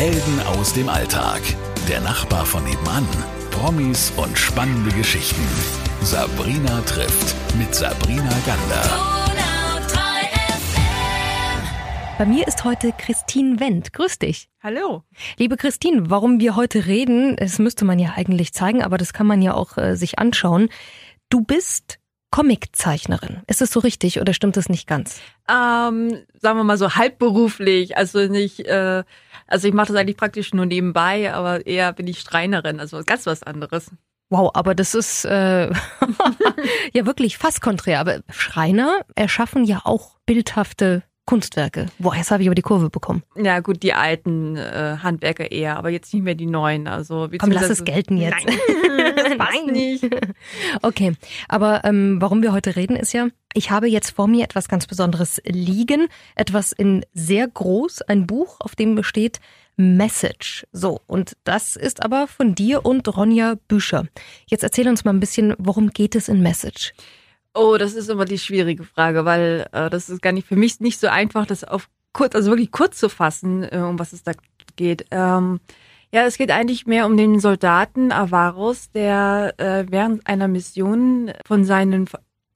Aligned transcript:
Helden 0.00 0.40
aus 0.46 0.72
dem 0.72 0.88
Alltag. 0.88 1.42
Der 1.86 2.00
Nachbar 2.00 2.46
von 2.46 2.64
nebenan. 2.64 3.06
Promis 3.50 4.10
und 4.16 4.38
spannende 4.38 4.90
Geschichten. 4.96 5.46
Sabrina 6.00 6.80
trifft 6.86 7.36
mit 7.58 7.74
Sabrina 7.74 8.32
Gander. 8.46 8.82
Bei 12.16 12.24
mir 12.24 12.48
ist 12.48 12.64
heute 12.64 12.94
Christine 12.96 13.60
Wendt. 13.60 13.92
Grüß 13.92 14.18
dich. 14.18 14.48
Hallo. 14.62 15.02
Liebe 15.36 15.58
Christine, 15.58 16.08
warum 16.08 16.40
wir 16.40 16.56
heute 16.56 16.86
reden, 16.86 17.36
das 17.36 17.58
müsste 17.58 17.84
man 17.84 17.98
ja 17.98 18.14
eigentlich 18.16 18.54
zeigen, 18.54 18.82
aber 18.82 18.96
das 18.96 19.12
kann 19.12 19.26
man 19.26 19.42
ja 19.42 19.52
auch 19.52 19.76
äh, 19.76 19.96
sich 19.96 20.18
anschauen. 20.18 20.70
Du 21.28 21.42
bist 21.42 21.99
Comiczeichnerin. 22.30 23.42
Ist 23.46 23.60
es 23.60 23.70
so 23.70 23.80
richtig 23.80 24.20
oder 24.20 24.32
stimmt 24.32 24.56
das 24.56 24.68
nicht 24.68 24.86
ganz? 24.86 25.20
Ähm, 25.48 26.22
sagen 26.40 26.58
wir 26.58 26.64
mal 26.64 26.78
so 26.78 26.94
halbberuflich. 26.94 27.96
Also 27.96 28.20
nicht, 28.28 28.60
äh, 28.60 29.02
also 29.46 29.68
ich 29.68 29.74
mache 29.74 29.88
das 29.88 29.96
eigentlich 29.96 30.16
praktisch 30.16 30.54
nur 30.54 30.66
nebenbei, 30.66 31.32
aber 31.32 31.66
eher 31.66 31.92
bin 31.92 32.06
ich 32.06 32.20
Streinerin, 32.20 32.78
also 32.78 33.02
ganz 33.04 33.26
was 33.26 33.42
anderes. 33.42 33.90
Wow, 34.28 34.50
aber 34.54 34.76
das 34.76 34.94
ist 34.94 35.24
äh, 35.24 35.70
ja 36.92 37.06
wirklich 37.06 37.36
fast 37.36 37.60
konträr. 37.60 37.98
Aber 37.98 38.20
Schreiner 38.30 39.00
erschaffen 39.16 39.64
ja 39.64 39.80
auch 39.84 40.18
bildhafte 40.24 41.02
Kunstwerke. 41.30 41.86
Boah, 42.00 42.16
jetzt 42.16 42.32
habe 42.32 42.42
ich 42.42 42.48
aber 42.48 42.56
die 42.56 42.62
Kurve 42.62 42.90
bekommen. 42.90 43.22
Ja 43.36 43.60
gut, 43.60 43.84
die 43.84 43.92
alten 43.94 44.56
äh, 44.56 44.96
Handwerker 45.00 45.52
eher, 45.52 45.76
aber 45.76 45.88
jetzt 45.88 46.12
nicht 46.12 46.24
mehr 46.24 46.34
die 46.34 46.46
neuen. 46.46 46.88
Also 46.88 47.28
Komm, 47.38 47.52
lass 47.52 47.70
es 47.70 47.84
gelten 47.84 48.16
jetzt. 48.16 48.44
Nein, 48.44 49.38
Nein. 49.38 49.72
nicht. 49.72 50.04
Okay, 50.82 51.14
aber 51.48 51.84
ähm, 51.84 52.16
warum 52.20 52.42
wir 52.42 52.52
heute 52.52 52.74
reden 52.74 52.96
ist 52.96 53.12
ja, 53.12 53.28
ich 53.54 53.70
habe 53.70 53.86
jetzt 53.86 54.10
vor 54.10 54.26
mir 54.26 54.42
etwas 54.42 54.68
ganz 54.68 54.88
Besonderes 54.88 55.40
liegen, 55.46 56.08
etwas 56.34 56.72
in 56.72 57.04
sehr 57.14 57.46
groß, 57.46 58.02
ein 58.02 58.26
Buch, 58.26 58.56
auf 58.58 58.74
dem 58.74 59.00
steht 59.04 59.38
Message. 59.76 60.66
So, 60.72 61.00
und 61.06 61.36
das 61.44 61.76
ist 61.76 62.02
aber 62.02 62.26
von 62.26 62.56
dir 62.56 62.84
und 62.84 63.06
Ronja 63.16 63.54
Büscher. 63.68 64.08
Jetzt 64.48 64.64
erzähl 64.64 64.88
uns 64.88 65.04
mal 65.04 65.12
ein 65.12 65.20
bisschen, 65.20 65.54
worum 65.58 65.90
geht 65.90 66.16
es 66.16 66.28
in 66.28 66.42
Message? 66.42 66.92
Oh, 67.54 67.76
das 67.78 67.94
ist 67.94 68.08
immer 68.08 68.24
die 68.24 68.38
schwierige 68.38 68.84
Frage, 68.84 69.24
weil 69.24 69.66
äh, 69.72 69.90
das 69.90 70.08
ist 70.08 70.22
gar 70.22 70.32
nicht 70.32 70.46
für 70.46 70.56
mich 70.56 70.80
nicht 70.80 71.00
so 71.00 71.08
einfach, 71.08 71.46
das 71.46 71.64
auf 71.64 71.88
kurz, 72.12 72.34
also 72.34 72.50
wirklich 72.50 72.70
kurz 72.70 72.98
zu 72.98 73.08
fassen, 73.08 73.64
äh, 73.64 73.78
um 73.78 73.98
was 73.98 74.12
es 74.12 74.22
da 74.22 74.32
geht. 74.76 75.06
Ähm, 75.10 75.60
ja, 76.12 76.24
es 76.24 76.38
geht 76.38 76.50
eigentlich 76.50 76.86
mehr 76.86 77.06
um 77.06 77.16
den 77.16 77.38
Soldaten 77.40 78.12
Avarus, 78.12 78.90
der 78.92 79.54
äh, 79.58 79.84
während 79.88 80.26
einer 80.26 80.48
Mission 80.48 81.32
von 81.46 81.64
seinen 81.64 82.08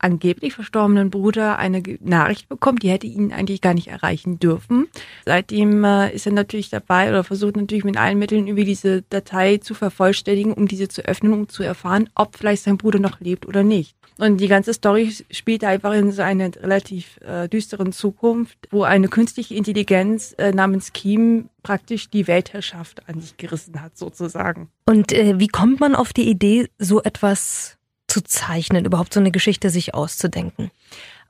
angeblich 0.05 0.53
verstorbenen 0.53 1.11
Bruder 1.11 1.59
eine 1.59 1.83
Nachricht 2.01 2.49
bekommt, 2.49 2.83
die 2.83 2.91
hätte 2.91 3.07
ihn 3.07 3.33
eigentlich 3.33 3.61
gar 3.61 3.75
nicht 3.75 3.89
erreichen 3.89 4.39
dürfen. 4.39 4.87
Seitdem 5.25 5.83
äh, 5.83 6.15
ist 6.15 6.27
er 6.27 6.33
natürlich 6.33 6.69
dabei 6.69 7.09
oder 7.09 7.25
versucht 7.25 7.57
natürlich 7.57 7.85
mit 7.85 7.97
allen 7.97 8.19
Mitteln 8.19 8.47
über 8.47 8.65
diese 8.65 9.03
Datei 9.03 9.57
zu 9.57 9.75
vervollständigen, 9.75 10.53
um 10.53 10.69
diese 10.69 10.89
zu 10.89 11.03
öffnen, 11.03 11.33
um 11.33 11.49
zu 11.49 11.63
erfahren, 11.63 12.11
ob 12.15 12.37
vielleicht 12.37 12.63
sein 12.63 12.77
Bruder 12.77 12.99
noch 12.99 13.19
lebt 13.21 13.47
oder 13.47 13.63
nicht. 13.63 13.97
Und 14.19 14.37
die 14.37 14.47
ganze 14.47 14.75
Story 14.75 15.13
spielt 15.31 15.65
einfach 15.65 15.93
in 15.93 16.13
so 16.13 16.23
einer 16.23 16.55
relativ 16.55 17.19
äh, 17.23 17.49
düsteren 17.49 17.93
Zukunft, 17.93 18.57
wo 18.71 18.85
eine 18.85 19.09
künstliche 19.09 19.55
Intelligenz 19.55 20.35
äh, 20.39 20.53
namens 20.53 20.93
Kim 20.93 21.49
praktisch 21.63 22.11
die 22.11 22.29
Weltherrschaft 22.29 23.09
an 23.09 23.21
sich 23.21 23.37
gerissen 23.37 23.81
hat, 23.81 23.97
sozusagen. 23.97 24.69
Und 24.87 25.13
äh, 25.13 25.41
wie 25.41 25.49
kommt 25.49 25.81
man 25.81 25.97
auf 25.97 26.13
die 26.13 26.29
Idee, 26.29 26.69
so 26.79 27.03
etwas 27.03 27.79
zu 28.15 28.23
zeichnen, 28.23 28.85
überhaupt 28.85 29.13
so 29.13 29.19
eine 29.19 29.33
Geschichte 29.33 29.71
sich 29.71 29.93
auszudenken? 29.93 30.71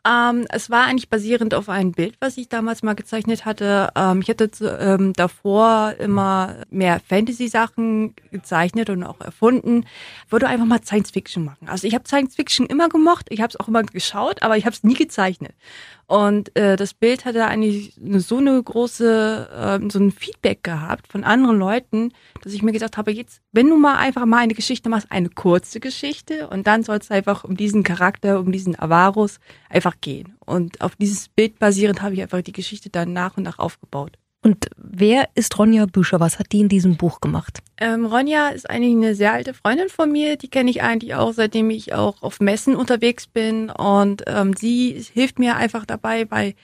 Ähm, 0.06 0.46
es 0.50 0.68
war 0.68 0.84
eigentlich 0.84 1.08
basierend 1.08 1.54
auf 1.54 1.70
einem 1.70 1.92
Bild, 1.92 2.14
was 2.20 2.36
ich 2.36 2.50
damals 2.50 2.82
mal 2.82 2.92
gezeichnet 2.94 3.46
hatte. 3.46 3.88
Ähm, 3.96 4.20
ich 4.20 4.28
hatte 4.28 4.50
ähm, 4.78 5.14
davor 5.14 5.94
immer 5.98 6.56
mehr 6.68 7.00
Fantasy-Sachen 7.08 8.14
gezeichnet 8.30 8.90
und 8.90 9.02
auch 9.02 9.18
erfunden. 9.22 9.86
Ich 10.26 10.32
wollte 10.32 10.46
einfach 10.46 10.66
mal 10.66 10.82
Science-Fiction 10.84 11.42
machen. 11.42 11.70
Also 11.70 11.86
ich 11.86 11.94
habe 11.94 12.06
Science-Fiction 12.06 12.66
immer 12.66 12.90
gemocht, 12.90 13.28
ich 13.30 13.40
habe 13.40 13.48
es 13.48 13.58
auch 13.58 13.68
immer 13.68 13.82
geschaut, 13.82 14.42
aber 14.42 14.58
ich 14.58 14.66
habe 14.66 14.76
es 14.76 14.84
nie 14.84 14.92
gezeichnet. 14.92 15.54
Und 16.06 16.54
äh, 16.56 16.76
das 16.76 16.94
Bild 16.94 17.24
hatte 17.24 17.46
eigentlich 17.46 17.94
so 17.96 18.38
eine 18.38 18.62
große, 18.62 19.80
äh, 19.82 19.90
so 19.90 19.98
ein 19.98 20.10
Feedback 20.10 20.62
gehabt 20.62 21.06
von 21.06 21.24
anderen 21.24 21.58
Leuten, 21.58 22.12
dass 22.42 22.52
ich 22.52 22.62
mir 22.62 22.72
gedacht 22.72 22.96
habe, 22.96 23.12
jetzt, 23.12 23.40
wenn 23.52 23.68
du 23.68 23.76
mal 23.76 23.96
einfach 23.96 24.26
mal 24.26 24.38
eine 24.38 24.54
Geschichte 24.54 24.88
machst, 24.88 25.10
eine 25.10 25.30
kurze 25.30 25.80
Geschichte 25.80 26.48
und 26.48 26.66
dann 26.66 26.82
soll 26.82 26.98
es 26.98 27.10
einfach 27.10 27.44
um 27.44 27.56
diesen 27.56 27.82
Charakter, 27.82 28.38
um 28.38 28.52
diesen 28.52 28.78
Avarus 28.78 29.40
einfach 29.70 29.94
gehen. 30.00 30.36
Und 30.44 30.80
auf 30.80 30.96
dieses 30.96 31.28
Bild 31.28 31.58
basierend 31.58 32.02
habe 32.02 32.14
ich 32.14 32.22
einfach 32.22 32.42
die 32.42 32.52
Geschichte 32.52 32.90
dann 32.90 33.12
nach 33.12 33.36
und 33.36 33.44
nach 33.44 33.58
aufgebaut. 33.58 34.18
Und 34.44 34.66
wer 34.76 35.30
ist 35.34 35.58
Ronja 35.58 35.86
Büscher? 35.86 36.20
Was 36.20 36.38
hat 36.38 36.52
die 36.52 36.60
in 36.60 36.68
diesem 36.68 36.96
Buch 36.96 37.22
gemacht? 37.22 37.60
Ähm, 37.78 38.04
Ronja 38.04 38.50
ist 38.50 38.68
eigentlich 38.68 38.94
eine 38.94 39.14
sehr 39.14 39.32
alte 39.32 39.54
Freundin 39.54 39.88
von 39.88 40.12
mir. 40.12 40.36
Die 40.36 40.48
kenne 40.48 40.70
ich 40.70 40.82
eigentlich 40.82 41.14
auch, 41.14 41.32
seitdem 41.32 41.70
ich 41.70 41.94
auch 41.94 42.22
auf 42.22 42.40
Messen 42.40 42.76
unterwegs 42.76 43.26
bin. 43.26 43.70
Und 43.70 44.22
ähm, 44.26 44.52
sie 44.52 45.02
hilft 45.14 45.38
mir 45.38 45.56
einfach 45.56 45.86
dabei 45.86 46.26
bei 46.26 46.54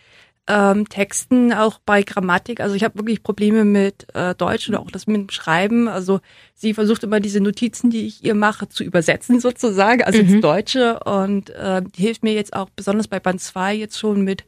ähm, 0.47 0.91
Texten, 0.91 1.55
auch 1.55 1.79
bei 1.87 2.03
Grammatik. 2.03 2.61
Also 2.61 2.75
ich 2.75 2.85
habe 2.85 2.99
wirklich 2.99 3.23
Probleme 3.23 3.65
mit 3.65 4.15
äh, 4.15 4.35
Deutsch 4.35 4.69
oder 4.69 4.81
auch 4.81 4.91
das 4.91 5.07
mit 5.07 5.17
dem 5.17 5.31
Schreiben. 5.31 5.89
Also 5.89 6.21
sie 6.55 6.75
versucht 6.75 7.03
immer 7.03 7.21
diese 7.21 7.41
Notizen, 7.41 7.89
die 7.89 8.07
ich 8.07 8.23
ihr 8.23 8.35
mache, 8.35 8.69
zu 8.69 8.85
übersetzen 8.85 9.41
sozusagen, 9.41 10.03
also 10.03 10.23
mhm. 10.23 10.29
ins 10.29 10.43
Deutsche. 10.43 11.01
Und 11.01 11.49
äh, 11.49 11.81
die 11.81 12.03
hilft 12.03 12.25
mir 12.25 12.35
jetzt 12.35 12.53
auch 12.53 12.69
besonders 12.69 13.09
bei 13.09 13.21
Band 13.21 13.41
2 13.41 13.75
jetzt 13.75 13.99
schon 13.99 14.21
mit 14.21 14.45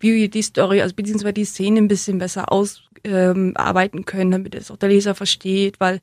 die 0.00 0.42
Story, 0.42 0.82
also 0.82 0.94
beziehungsweise 0.94 1.34
die 1.34 1.44
Szene 1.44 1.78
ein 1.78 1.88
bisschen 1.88 2.18
besser 2.18 2.52
ausarbeiten 2.52 3.98
ähm, 3.98 4.04
können, 4.04 4.30
damit 4.30 4.54
es 4.54 4.70
auch 4.70 4.76
der 4.76 4.88
Leser 4.88 5.14
versteht, 5.14 5.80
weil 5.80 6.00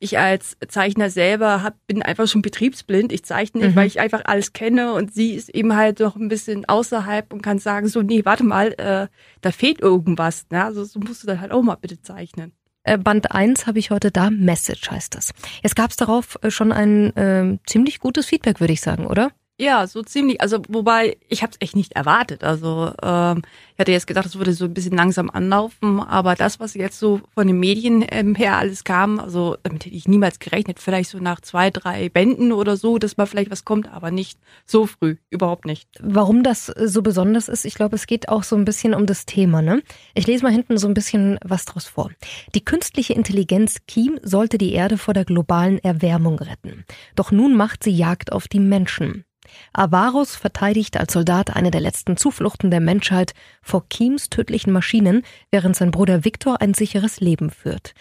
ich 0.00 0.18
als 0.18 0.56
Zeichner 0.68 1.10
selber 1.10 1.62
hab, 1.62 1.74
bin 1.86 2.02
einfach 2.02 2.28
schon 2.28 2.42
betriebsblind. 2.42 3.12
Ich 3.12 3.24
zeichne 3.24 3.60
nicht, 3.60 3.70
mhm. 3.72 3.76
weil 3.76 3.86
ich 3.86 4.00
einfach 4.00 4.22
alles 4.24 4.52
kenne 4.52 4.92
und 4.92 5.12
sie 5.12 5.32
ist 5.32 5.48
eben 5.48 5.74
halt 5.74 6.00
noch 6.00 6.16
ein 6.16 6.28
bisschen 6.28 6.64
außerhalb 6.68 7.32
und 7.32 7.42
kann 7.42 7.58
sagen, 7.58 7.88
so, 7.88 8.02
nee, 8.02 8.24
warte 8.24 8.44
mal, 8.44 8.72
äh, 8.78 9.08
da 9.40 9.50
fehlt 9.50 9.80
irgendwas. 9.80 10.46
Ne? 10.50 10.64
Also 10.64 10.84
so 10.84 11.00
musst 11.00 11.22
du 11.22 11.26
dann 11.26 11.40
halt 11.40 11.52
auch 11.52 11.62
mal 11.62 11.74
bitte 11.74 12.00
zeichnen. 12.00 12.52
Äh, 12.84 12.96
Band 12.96 13.32
1 13.32 13.66
habe 13.66 13.80
ich 13.80 13.90
heute 13.90 14.10
da, 14.10 14.30
Message 14.30 14.90
heißt 14.90 15.14
das. 15.14 15.32
Jetzt 15.62 15.74
gab 15.74 15.90
es 15.90 15.96
darauf 15.96 16.38
äh, 16.42 16.50
schon 16.50 16.70
ein 16.72 17.16
äh, 17.16 17.58
ziemlich 17.66 17.98
gutes 17.98 18.26
Feedback, 18.26 18.60
würde 18.60 18.72
ich 18.72 18.80
sagen, 18.80 19.06
oder? 19.06 19.32
Ja, 19.60 19.88
so 19.88 20.02
ziemlich. 20.02 20.40
Also 20.40 20.62
wobei 20.68 21.16
ich 21.28 21.42
habe 21.42 21.50
es 21.50 21.56
echt 21.60 21.74
nicht 21.74 21.94
erwartet. 21.94 22.44
Also 22.44 22.92
ähm, 23.02 23.42
ich 23.74 23.80
hatte 23.80 23.90
jetzt 23.90 24.06
gedacht, 24.06 24.26
es 24.26 24.38
würde 24.38 24.52
so 24.52 24.66
ein 24.66 24.74
bisschen 24.74 24.96
langsam 24.96 25.30
anlaufen, 25.30 25.98
aber 25.98 26.36
das, 26.36 26.60
was 26.60 26.74
jetzt 26.74 27.00
so 27.00 27.20
von 27.34 27.48
den 27.48 27.58
Medien 27.58 28.04
ähm, 28.08 28.36
her 28.36 28.56
alles 28.56 28.84
kam, 28.84 29.18
also 29.18 29.56
damit 29.64 29.84
hätte 29.84 29.96
ich 29.96 30.06
niemals 30.06 30.38
gerechnet. 30.38 30.78
Vielleicht 30.78 31.10
so 31.10 31.18
nach 31.18 31.40
zwei, 31.40 31.70
drei 31.70 32.08
Bänden 32.08 32.52
oder 32.52 32.76
so, 32.76 32.98
dass 32.98 33.16
mal 33.16 33.26
vielleicht 33.26 33.50
was 33.50 33.64
kommt, 33.64 33.92
aber 33.92 34.12
nicht 34.12 34.38
so 34.64 34.86
früh, 34.86 35.16
überhaupt 35.28 35.64
nicht. 35.64 35.88
Warum 36.00 36.44
das 36.44 36.66
so 36.66 37.02
besonders 37.02 37.48
ist, 37.48 37.64
ich 37.64 37.74
glaube, 37.74 37.96
es 37.96 38.06
geht 38.06 38.28
auch 38.28 38.44
so 38.44 38.54
ein 38.54 38.64
bisschen 38.64 38.94
um 38.94 39.06
das 39.06 39.26
Thema. 39.26 39.60
Ne? 39.60 39.82
Ich 40.14 40.28
lese 40.28 40.44
mal 40.44 40.52
hinten 40.52 40.78
so 40.78 40.86
ein 40.86 40.94
bisschen 40.94 41.36
was 41.42 41.64
draus 41.64 41.86
vor. 41.86 42.12
Die 42.54 42.64
künstliche 42.64 43.14
Intelligenz 43.14 43.78
Kiem 43.88 44.20
sollte 44.22 44.56
die 44.56 44.72
Erde 44.72 44.98
vor 44.98 45.14
der 45.14 45.24
globalen 45.24 45.80
Erwärmung 45.80 46.38
retten. 46.38 46.84
Doch 47.16 47.32
nun 47.32 47.56
macht 47.56 47.82
sie 47.82 47.90
Jagd 47.90 48.30
auf 48.30 48.46
die 48.46 48.60
Menschen. 48.60 49.24
Avarus 49.72 50.36
verteidigt 50.36 50.96
als 50.96 51.12
Soldat 51.12 51.54
eine 51.54 51.70
der 51.70 51.80
letzten 51.80 52.16
Zufluchten 52.16 52.70
der 52.70 52.80
Menschheit 52.80 53.34
vor 53.62 53.88
Kiems 53.88 54.30
tödlichen 54.30 54.72
Maschinen, 54.72 55.22
während 55.50 55.76
sein 55.76 55.90
Bruder 55.90 56.24
Viktor 56.24 56.60
ein 56.60 56.74
sicheres 56.74 57.20
Leben 57.20 57.50
führt. 57.50 57.94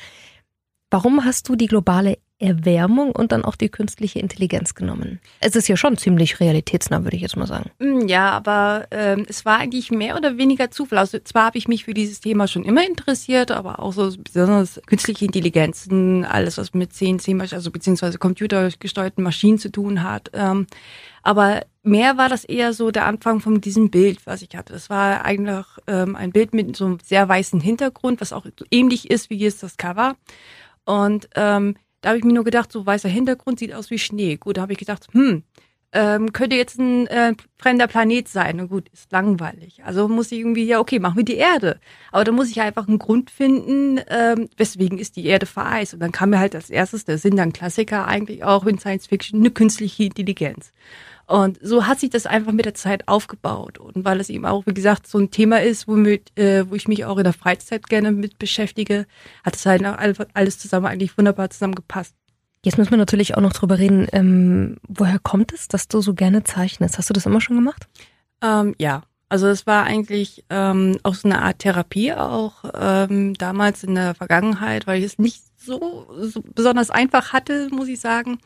Warum 0.89 1.25
hast 1.25 1.49
du 1.49 1.55
die 1.55 1.67
globale 1.67 2.17
Erwärmung 2.39 3.11
und 3.11 3.31
dann 3.31 3.43
auch 3.43 3.55
die 3.55 3.69
künstliche 3.69 4.19
Intelligenz 4.19 4.75
genommen. 4.75 5.19
Es 5.39 5.55
ist 5.55 5.67
ja 5.67 5.75
schon 5.75 5.97
ziemlich 5.97 6.39
realitätsnah, 6.39 7.03
würde 7.03 7.15
ich 7.15 7.23
jetzt 7.23 7.35
mal 7.35 7.47
sagen. 7.47 7.71
Mm, 7.79 8.07
ja, 8.07 8.29
aber 8.29 8.87
ähm, 8.91 9.25
es 9.27 9.43
war 9.43 9.57
eigentlich 9.57 9.89
mehr 9.89 10.15
oder 10.15 10.37
weniger 10.37 10.69
Zufall. 10.69 10.99
Also 10.99 11.17
zwar 11.19 11.45
habe 11.45 11.57
ich 11.57 11.67
mich 11.67 11.85
für 11.85 11.95
dieses 11.95 12.19
Thema 12.19 12.47
schon 12.47 12.63
immer 12.63 12.85
interessiert, 12.85 13.49
aber 13.49 13.79
auch 13.79 13.91
so 13.91 14.11
besonders 14.17 14.79
künstliche 14.85 15.25
Intelligenzen, 15.25 16.25
alles 16.25 16.59
was 16.59 16.73
mit 16.73 16.93
CNC, 16.93 17.53
also 17.53 17.71
beziehungsweise 17.71 18.19
computergesteuerten 18.19 19.23
Maschinen 19.23 19.57
zu 19.57 19.71
tun 19.71 20.03
hat. 20.03 20.29
Ähm, 20.33 20.67
aber 21.23 21.65
mehr 21.81 22.17
war 22.17 22.29
das 22.29 22.45
eher 22.45 22.71
so 22.71 22.91
der 22.91 23.05
Anfang 23.05 23.39
von 23.39 23.61
diesem 23.61 23.89
Bild, 23.89 24.25
was 24.25 24.43
ich 24.43 24.55
hatte. 24.55 24.73
Das 24.73 24.89
war 24.91 25.25
eigentlich 25.25 25.65
ähm, 25.87 26.15
ein 26.15 26.31
Bild 26.31 26.53
mit 26.53 26.75
so 26.75 26.85
einem 26.85 26.99
sehr 27.03 27.27
weißen 27.27 27.59
Hintergrund, 27.59 28.21
was 28.21 28.31
auch 28.31 28.45
ähnlich 28.69 29.09
ist 29.09 29.29
wie 29.31 29.37
jetzt 29.37 29.63
das 29.63 29.77
Cover. 29.77 30.15
Und 30.85 31.27
ähm, 31.35 31.75
da 32.01 32.09
habe 32.09 32.19
ich 32.19 32.23
mir 32.23 32.33
nur 32.33 32.43
gedacht, 32.43 32.71
so 32.71 32.85
weißer 32.85 33.09
Hintergrund 33.09 33.59
sieht 33.59 33.73
aus 33.73 33.89
wie 33.89 33.99
Schnee. 33.99 34.37
Gut, 34.37 34.57
da 34.57 34.61
habe 34.61 34.73
ich 34.73 34.79
gedacht, 34.79 35.07
hm, 35.11 35.43
ähm, 35.97 36.31
könnte 36.31 36.55
jetzt 36.55 36.77
ein 36.77 37.07
äh, 37.07 37.33
fremder 37.57 37.87
Planet 37.87 38.27
sein. 38.27 38.57
Na 38.57 38.65
gut, 38.65 38.87
ist 38.89 39.11
langweilig. 39.11 39.83
Also 39.83 40.07
muss 40.07 40.31
ich 40.31 40.37
irgendwie, 40.37 40.65
ja, 40.65 40.79
okay, 40.79 40.99
machen 40.99 41.17
wir 41.17 41.25
die 41.25 41.37
Erde. 41.37 41.79
Aber 42.11 42.23
da 42.23 42.31
muss 42.31 42.51
ich 42.51 42.61
einfach 42.61 42.87
einen 42.87 42.99
Grund 42.99 43.31
finden, 43.31 43.99
ähm, 44.07 44.47
weswegen 44.57 44.99
ist 44.99 45.15
die 45.15 45.25
Erde 45.25 45.47
vereist. 45.47 45.95
Und 45.95 46.01
dann 46.01 46.11
kam 46.11 46.29
mir 46.29 46.37
halt 46.37 46.53
als 46.53 46.69
erstes, 46.69 47.05
der 47.05 47.17
Sinn 47.17 47.35
dann 47.35 47.51
Klassiker 47.51 48.05
eigentlich 48.05 48.43
auch 48.43 48.67
in 48.67 48.77
Science 48.77 49.07
Fiction, 49.07 49.39
eine 49.39 49.49
künstliche 49.49 50.03
Intelligenz. 50.03 50.71
Und 51.25 51.57
so 51.63 51.87
hat 51.87 51.99
sich 51.99 52.11
das 52.11 52.27
einfach 52.27 52.51
mit 52.51 52.65
der 52.65 52.75
Zeit 52.75 53.07
aufgebaut. 53.07 53.79
Und 53.79 54.05
weil 54.05 54.19
es 54.19 54.29
eben 54.29 54.45
auch, 54.45 54.67
wie 54.67 54.75
gesagt, 54.75 55.07
so 55.07 55.17
ein 55.17 55.31
Thema 55.31 55.63
ist, 55.63 55.87
womit, 55.87 56.37
äh, 56.37 56.69
wo 56.69 56.75
ich 56.75 56.87
mich 56.87 57.05
auch 57.05 57.17
in 57.17 57.23
der 57.23 57.33
Freizeit 57.33 57.87
gerne 57.89 58.11
mit 58.11 58.37
beschäftige, 58.37 59.07
hat 59.43 59.55
es 59.55 59.65
halt 59.65 59.83
alles 60.35 60.59
zusammen 60.59 60.85
eigentlich 60.85 61.17
wunderbar 61.17 61.49
zusammengepasst. 61.49 62.13
Jetzt 62.63 62.77
müssen 62.77 62.91
wir 62.91 62.97
natürlich 62.97 63.35
auch 63.35 63.41
noch 63.41 63.53
drüber 63.53 63.77
reden, 63.79 64.07
ähm, 64.11 64.77
woher 64.87 65.19
kommt 65.19 65.53
es, 65.53 65.67
dass 65.67 65.87
du 65.87 66.01
so 66.01 66.13
gerne 66.13 66.43
zeichnest? 66.43 66.97
Hast 66.97 67.09
du 67.09 67.13
das 67.13 67.25
immer 67.25 67.41
schon 67.41 67.55
gemacht? 67.55 67.87
Ähm, 68.41 68.75
ja, 68.77 69.03
also 69.29 69.47
es 69.47 69.67
war 69.67 69.83
eigentlich 69.83 70.45
ähm, 70.49 70.97
auch 71.03 71.13
so 71.13 71.27
eine 71.27 71.41
Art 71.41 71.59
Therapie, 71.59 72.13
auch 72.13 72.63
ähm, 72.73 73.33
damals 73.35 73.83
in 73.83 73.95
der 73.95 74.15
Vergangenheit, 74.15 74.87
weil 74.87 74.99
ich 74.99 75.05
es 75.05 75.19
nicht 75.19 75.43
so, 75.57 76.07
so 76.19 76.41
besonders 76.53 76.89
einfach 76.89 77.33
hatte, 77.33 77.69
muss 77.71 77.87
ich 77.87 77.99
sagen. 77.99 78.39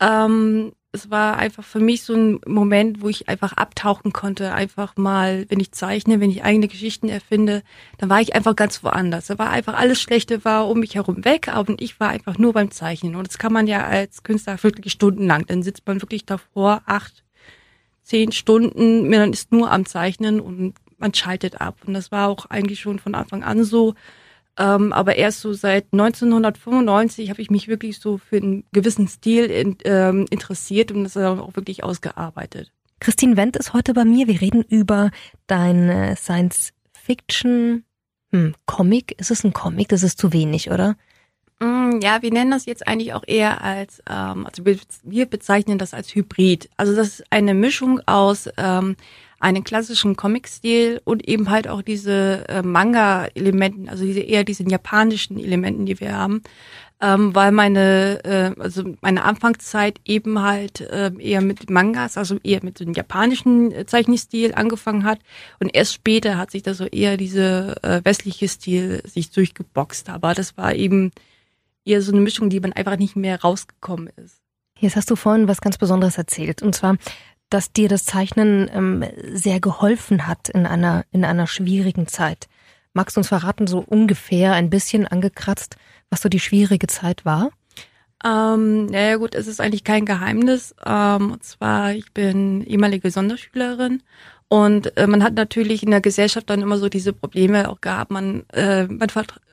Ähm, 0.00 0.72
es 0.92 1.08
war 1.08 1.36
einfach 1.36 1.62
für 1.62 1.78
mich 1.78 2.02
so 2.02 2.14
ein 2.14 2.40
Moment, 2.46 3.00
wo 3.00 3.08
ich 3.08 3.28
einfach 3.28 3.52
abtauchen 3.52 4.12
konnte, 4.12 4.52
einfach 4.52 4.96
mal, 4.96 5.46
wenn 5.48 5.60
ich 5.60 5.70
zeichne, 5.70 6.18
wenn 6.18 6.30
ich 6.30 6.42
eigene 6.42 6.66
Geschichten 6.66 7.08
erfinde, 7.08 7.62
dann 7.98 8.10
war 8.10 8.20
ich 8.20 8.34
einfach 8.34 8.56
ganz 8.56 8.82
woanders. 8.82 9.28
Da 9.28 9.38
war 9.38 9.50
einfach 9.50 9.74
alles 9.74 10.00
Schlechte 10.00 10.44
war 10.44 10.68
um 10.68 10.80
mich 10.80 10.96
herum 10.96 11.24
weg, 11.24 11.48
und 11.54 11.80
ich 11.80 12.00
war 12.00 12.08
einfach 12.08 12.38
nur 12.38 12.54
beim 12.54 12.72
Zeichnen. 12.72 13.14
Und 13.14 13.28
das 13.28 13.38
kann 13.38 13.52
man 13.52 13.68
ja 13.68 13.86
als 13.86 14.24
Künstler 14.24 14.60
wirklich 14.62 14.92
stundenlang. 14.92 15.46
Dann 15.46 15.62
sitzt 15.62 15.86
man 15.86 16.02
wirklich 16.02 16.26
davor, 16.26 16.82
acht, 16.86 17.24
zehn 18.02 18.32
Stunden, 18.32 19.08
man 19.08 19.32
ist 19.32 19.52
nur 19.52 19.70
am 19.70 19.86
Zeichnen 19.86 20.40
und 20.40 20.74
man 20.98 21.14
schaltet 21.14 21.60
ab. 21.60 21.76
Und 21.86 21.94
das 21.94 22.10
war 22.10 22.28
auch 22.28 22.46
eigentlich 22.46 22.80
schon 22.80 22.98
von 22.98 23.14
Anfang 23.14 23.44
an 23.44 23.62
so. 23.62 23.94
Ähm, 24.60 24.92
aber 24.92 25.16
erst 25.16 25.40
so 25.40 25.54
seit 25.54 25.86
1995 25.92 27.30
habe 27.30 27.40
ich 27.40 27.50
mich 27.50 27.66
wirklich 27.66 27.98
so 27.98 28.18
für 28.18 28.36
einen 28.36 28.64
gewissen 28.72 29.08
Stil 29.08 29.46
in, 29.46 29.78
ähm, 29.84 30.26
interessiert 30.28 30.92
und 30.92 31.04
das 31.04 31.16
auch 31.16 31.56
wirklich 31.56 31.82
ausgearbeitet. 31.82 32.70
Christine 33.00 33.38
Wendt 33.38 33.56
ist 33.56 33.72
heute 33.72 33.94
bei 33.94 34.04
mir. 34.04 34.28
Wir 34.28 34.42
reden 34.42 34.62
über 34.62 35.10
dein 35.46 36.14
Science 36.14 36.74
Fiction 36.92 37.84
hm, 38.32 38.54
Comic. 38.66 39.18
Ist 39.18 39.30
es 39.30 39.44
ein 39.44 39.54
Comic? 39.54 39.88
Das 39.88 40.02
ist 40.02 40.18
zu 40.18 40.34
wenig, 40.34 40.70
oder? 40.70 40.96
Mm, 41.60 42.00
ja, 42.02 42.20
wir 42.20 42.30
nennen 42.30 42.50
das 42.50 42.66
jetzt 42.66 42.86
eigentlich 42.86 43.14
auch 43.14 43.24
eher 43.26 43.64
als, 43.64 44.02
ähm, 44.10 44.46
also 44.46 44.64
wir 45.04 45.26
bezeichnen 45.26 45.78
das 45.78 45.94
als 45.94 46.14
Hybrid. 46.14 46.68
Also 46.76 46.94
das 46.94 47.20
ist 47.20 47.24
eine 47.30 47.54
Mischung 47.54 48.00
aus 48.06 48.48
ähm, 48.58 48.96
einen 49.40 49.64
klassischen 49.64 50.16
Comic-Stil 50.16 51.00
und 51.04 51.26
eben 51.26 51.50
halt 51.50 51.66
auch 51.66 51.82
diese 51.82 52.46
äh, 52.48 52.62
Manga-Elementen, 52.62 53.88
also 53.88 54.04
diese 54.04 54.20
eher 54.20 54.44
diesen 54.44 54.68
japanischen 54.68 55.38
Elementen, 55.38 55.86
die 55.86 55.98
wir 55.98 56.16
haben. 56.16 56.42
Ähm, 57.02 57.34
weil 57.34 57.50
meine, 57.50 58.22
äh, 58.24 58.60
also 58.60 58.84
meine 59.00 59.24
Anfangszeit 59.24 59.98
eben 60.04 60.42
halt 60.42 60.82
äh, 60.82 61.10
eher 61.18 61.40
mit 61.40 61.70
Mangas, 61.70 62.18
also 62.18 62.36
eher 62.44 62.60
mit 62.62 62.78
dem 62.78 62.92
japanischen 62.92 63.72
äh, 63.72 64.52
angefangen 64.52 65.04
hat 65.04 65.18
und 65.60 65.74
erst 65.74 65.94
später 65.94 66.36
hat 66.36 66.50
sich 66.50 66.62
da 66.62 66.74
so 66.74 66.84
eher 66.84 67.16
diese 67.16 67.82
äh, 67.82 68.02
westliche 68.04 68.48
Stil 68.48 69.00
sich 69.06 69.30
durchgeboxt. 69.30 70.10
Aber 70.10 70.34
das 70.34 70.58
war 70.58 70.74
eben 70.74 71.12
eher 71.86 72.02
so 72.02 72.12
eine 72.12 72.20
Mischung, 72.20 72.50
die 72.50 72.60
man 72.60 72.74
einfach 72.74 72.98
nicht 72.98 73.16
mehr 73.16 73.40
rausgekommen 73.40 74.10
ist. 74.22 74.42
Jetzt 74.78 74.96
hast 74.96 75.10
du 75.10 75.16
vorhin 75.16 75.48
was 75.48 75.62
ganz 75.62 75.78
Besonderes 75.78 76.18
erzählt 76.18 76.60
und 76.62 76.74
zwar 76.74 76.98
dass 77.50 77.72
dir 77.72 77.88
das 77.88 78.04
Zeichnen 78.04 78.70
ähm, 78.72 79.04
sehr 79.32 79.60
geholfen 79.60 80.26
hat 80.26 80.48
in 80.48 80.66
einer, 80.66 81.04
in 81.10 81.24
einer 81.24 81.46
schwierigen 81.46 82.06
Zeit. 82.06 82.48
Magst 82.92 83.16
du 83.16 83.20
uns 83.20 83.28
verraten, 83.28 83.66
so 83.66 83.78
ungefähr 83.78 84.52
ein 84.54 84.70
bisschen 84.70 85.06
angekratzt, 85.06 85.76
was 86.10 86.22
so 86.22 86.28
die 86.28 86.40
schwierige 86.40 86.86
Zeit 86.86 87.24
war? 87.24 87.50
Ähm, 88.24 88.86
naja 88.86 89.16
gut, 89.16 89.34
es 89.34 89.46
ist 89.46 89.60
eigentlich 89.60 89.84
kein 89.84 90.04
Geheimnis. 90.04 90.74
Ähm, 90.84 91.32
und 91.32 91.44
zwar, 91.44 91.92
ich 91.92 92.12
bin 92.12 92.62
ehemalige 92.62 93.10
Sonderschülerin 93.10 94.02
und 94.48 94.96
äh, 94.96 95.06
man 95.06 95.22
hat 95.22 95.34
natürlich 95.34 95.82
in 95.82 95.90
der 95.90 96.00
Gesellschaft 96.00 96.50
dann 96.50 96.60
immer 96.60 96.76
so 96.78 96.88
diese 96.88 97.12
Probleme 97.12 97.68
auch 97.68 97.80
gehabt. 97.80 98.10
Man, 98.10 98.44
äh, 98.52 98.84
man, 98.86 99.08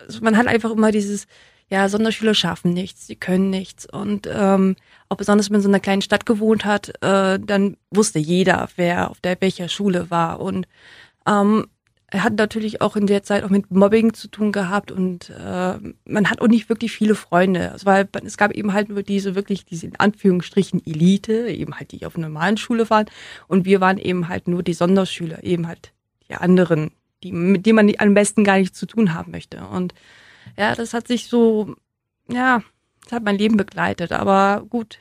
also 0.06 0.22
man 0.22 0.36
hat 0.36 0.48
einfach 0.48 0.72
immer 0.72 0.92
dieses, 0.92 1.28
ja, 1.70 1.90
Sonderschüler 1.90 2.34
schaffen 2.34 2.74
nichts, 2.74 3.08
sie 3.08 3.16
können 3.16 3.50
nichts. 3.50 3.86
Und 3.86 4.30
ähm, 4.32 4.76
auch 5.10 5.18
besonders 5.18 5.50
wenn 5.50 5.54
man 5.54 5.60
in 5.60 5.64
so 5.64 5.70
einer 5.70 5.80
kleinen 5.80 6.02
Stadt 6.02 6.26
gewohnt 6.26 6.66
hat, 6.66 6.90
äh, 7.02 7.40
dann 7.40 7.78
wusste 7.92 8.20
jeder, 8.20 8.70
wer 8.78 9.12
auf 9.12 9.20
der 9.20 9.38
welcher 9.42 9.68
Schule 9.68 10.10
war. 10.10 10.40
Und 10.40 10.68
ähm, 11.28 11.68
er 12.10 12.24
hat 12.24 12.36
natürlich 12.36 12.82
auch 12.82 12.96
in 12.96 13.06
der 13.06 13.24
Zeit 13.24 13.44
auch 13.44 13.50
mit 13.50 13.70
Mobbing 13.70 14.14
zu 14.14 14.30
tun 14.30 14.54
gehabt 14.54 14.92
und 14.92 15.30
äh, 15.30 15.78
man 16.06 16.30
hat 16.30 16.40
auch 16.40 16.48
nicht 16.48 16.70
wirklich 16.70 16.94
viele 16.94 17.16
Freunde. 17.16 17.72
Also 17.74 17.86
weil 17.86 18.08
es 18.24 18.38
gab 18.38 18.52
eben 18.52 18.72
halt 18.72 18.88
nur 18.88 19.04
diese 19.04 19.36
wirklich 19.36 19.66
diese 19.66 19.88
in 19.88 20.00
Anführungsstrichen 20.00 20.82
Elite, 20.86 21.50
eben 21.50 21.76
halt 21.76 21.92
die 21.92 22.06
auf 22.06 22.16
einer 22.16 22.30
normalen 22.30 22.56
Schule 22.56 22.90
waren 22.90 23.08
und 23.50 23.66
wir 23.66 23.82
waren 23.82 23.98
eben 23.98 24.30
halt 24.30 24.48
nur 24.48 24.64
die 24.64 24.74
Sonderschüler, 24.74 25.44
eben 25.44 25.68
halt 25.68 25.92
die 26.30 26.36
anderen, 26.36 26.92
die 27.24 27.34
mit 27.34 27.66
denen 27.66 27.76
man 27.76 27.94
am 27.98 28.14
besten 28.14 28.46
gar 28.46 28.58
nichts 28.58 28.80
zu 28.80 28.86
tun 28.86 29.14
haben 29.14 29.32
möchte. 29.32 29.66
Und 29.68 29.94
ja, 30.58 30.76
das 30.76 30.94
hat 30.94 31.08
sich 31.08 31.28
so, 31.28 31.76
ja, 32.30 32.62
das 33.04 33.14
hat 33.14 33.24
mein 33.24 33.38
Leben 33.38 33.58
begleitet, 33.58 34.12
aber 34.12 34.66
gut. 34.70 35.00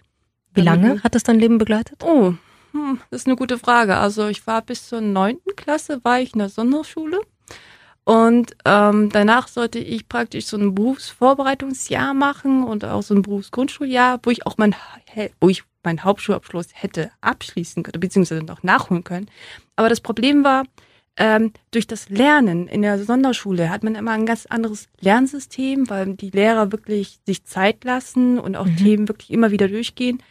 Wie 0.55 0.62
lange 0.62 1.03
hat 1.03 1.14
das 1.14 1.23
dein 1.23 1.38
Leben 1.38 1.58
begleitet? 1.58 2.03
Oh, 2.03 2.32
hm, 2.73 3.00
das 3.11 3.23
ist 3.23 3.26
eine 3.26 3.37
gute 3.37 3.58
Frage. 3.58 3.97
Also 3.97 4.29
ich 4.29 4.47
war 4.47 4.62
bis 4.62 4.88
zur 4.88 5.00
neunten 5.00 5.56
Klasse, 5.56 6.00
war 6.03 6.20
ich 6.20 6.32
in 6.32 6.38
der 6.38 6.49
Sonderschule. 6.49 7.20
Und 8.05 8.56
ähm, 8.64 9.11
danach 9.11 9.49
sollte 9.49 9.81
ich 9.81 10.08
praktisch 10.08 10.47
so 10.47 10.56
ein 10.56 10.75
Berufsvorbereitungsjahr 10.75 12.14
machen 12.14 12.62
und 12.62 12.85
auch 12.85 13.02
so 13.02 13.14
ein 13.14 13.23
Berufsgrundschuljahr, 13.23 14.20
wo 14.23 14.31
ich 14.31 14.47
auch 14.47 14.59
mein, 14.59 14.76
wo 15.41 15.49
ich 15.49 15.64
meinen 15.82 16.05
Hauptschulabschluss 16.05 16.69
hätte 16.73 17.11
abschließen 17.20 17.82
können, 17.82 18.00
beziehungsweise 18.00 18.44
noch 18.44 18.62
nachholen 18.62 19.02
können. 19.02 19.29
Aber 19.75 19.88
das 19.88 20.00
Problem 20.00 20.44
war, 20.44 20.64
ähm, 21.17 21.53
durch 21.71 21.87
das 21.87 22.09
Lernen 22.11 22.69
in 22.69 22.83
der 22.83 23.03
Sonderschule 23.03 23.71
hat 23.71 23.83
man 23.83 23.95
immer 23.95 24.13
ein 24.13 24.27
ganz 24.27 24.47
anderes 24.47 24.89
Lernsystem, 25.01 25.89
weil 25.89 26.15
die 26.15 26.31
Lehrer 26.31 26.73
wirklich 26.73 27.21
sich 27.27 27.45
Zeit 27.45 27.85
lassen 27.85 28.39
und 28.39 28.57
auch 28.57 28.67
mhm. 28.67 28.77
Themen 28.77 29.09
wirklich 29.09 29.31
immer 29.31 29.51
wieder 29.51 29.69
durchgehen. 29.69 30.23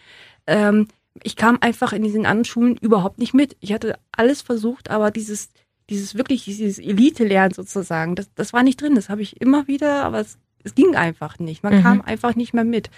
Ähm, 0.46 0.88
ich 1.24 1.36
kam 1.36 1.58
einfach 1.62 1.94
in 1.94 2.04
diesen 2.04 2.26
anderen 2.26 2.46
Schulen 2.46 2.78
überhaupt 2.78 3.20
nicht 3.20 3.34
mit. 3.34 3.56
Ich 3.62 3.74
hatte 3.74 3.98
alles 4.12 4.42
versucht, 4.42 4.92
aber 4.92 5.12
dieses, 5.12 5.50
dieses 5.90 6.16
wirklich, 6.16 6.44
dieses 6.44 6.78
Elite-Lernen 6.78 7.54
sozusagen, 7.54 8.16
das, 8.16 8.30
das 8.36 8.54
war 8.54 8.62
nicht 8.62 8.82
drin. 8.82 8.96
Das 8.96 9.10
habe 9.10 9.22
ich 9.22 9.42
immer 9.42 9.68
wieder, 9.68 10.04
aber 10.04 10.20
es, 10.20 10.38
es 10.64 10.76
ging 10.76 10.96
einfach 10.96 11.40
nicht. 11.40 11.64
Man 11.64 11.78
mhm. 11.78 11.82
kam 11.82 12.02
einfach 12.02 12.36
nicht 12.36 12.54
mehr 12.54 12.66
mit. 12.66 12.92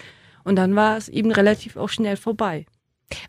Und 0.44 0.56
dann 0.56 0.74
war 0.76 0.96
es 0.96 1.08
eben 1.08 1.30
relativ 1.30 1.76
auch 1.76 1.88
schnell 1.88 2.16
vorbei. 2.16 2.66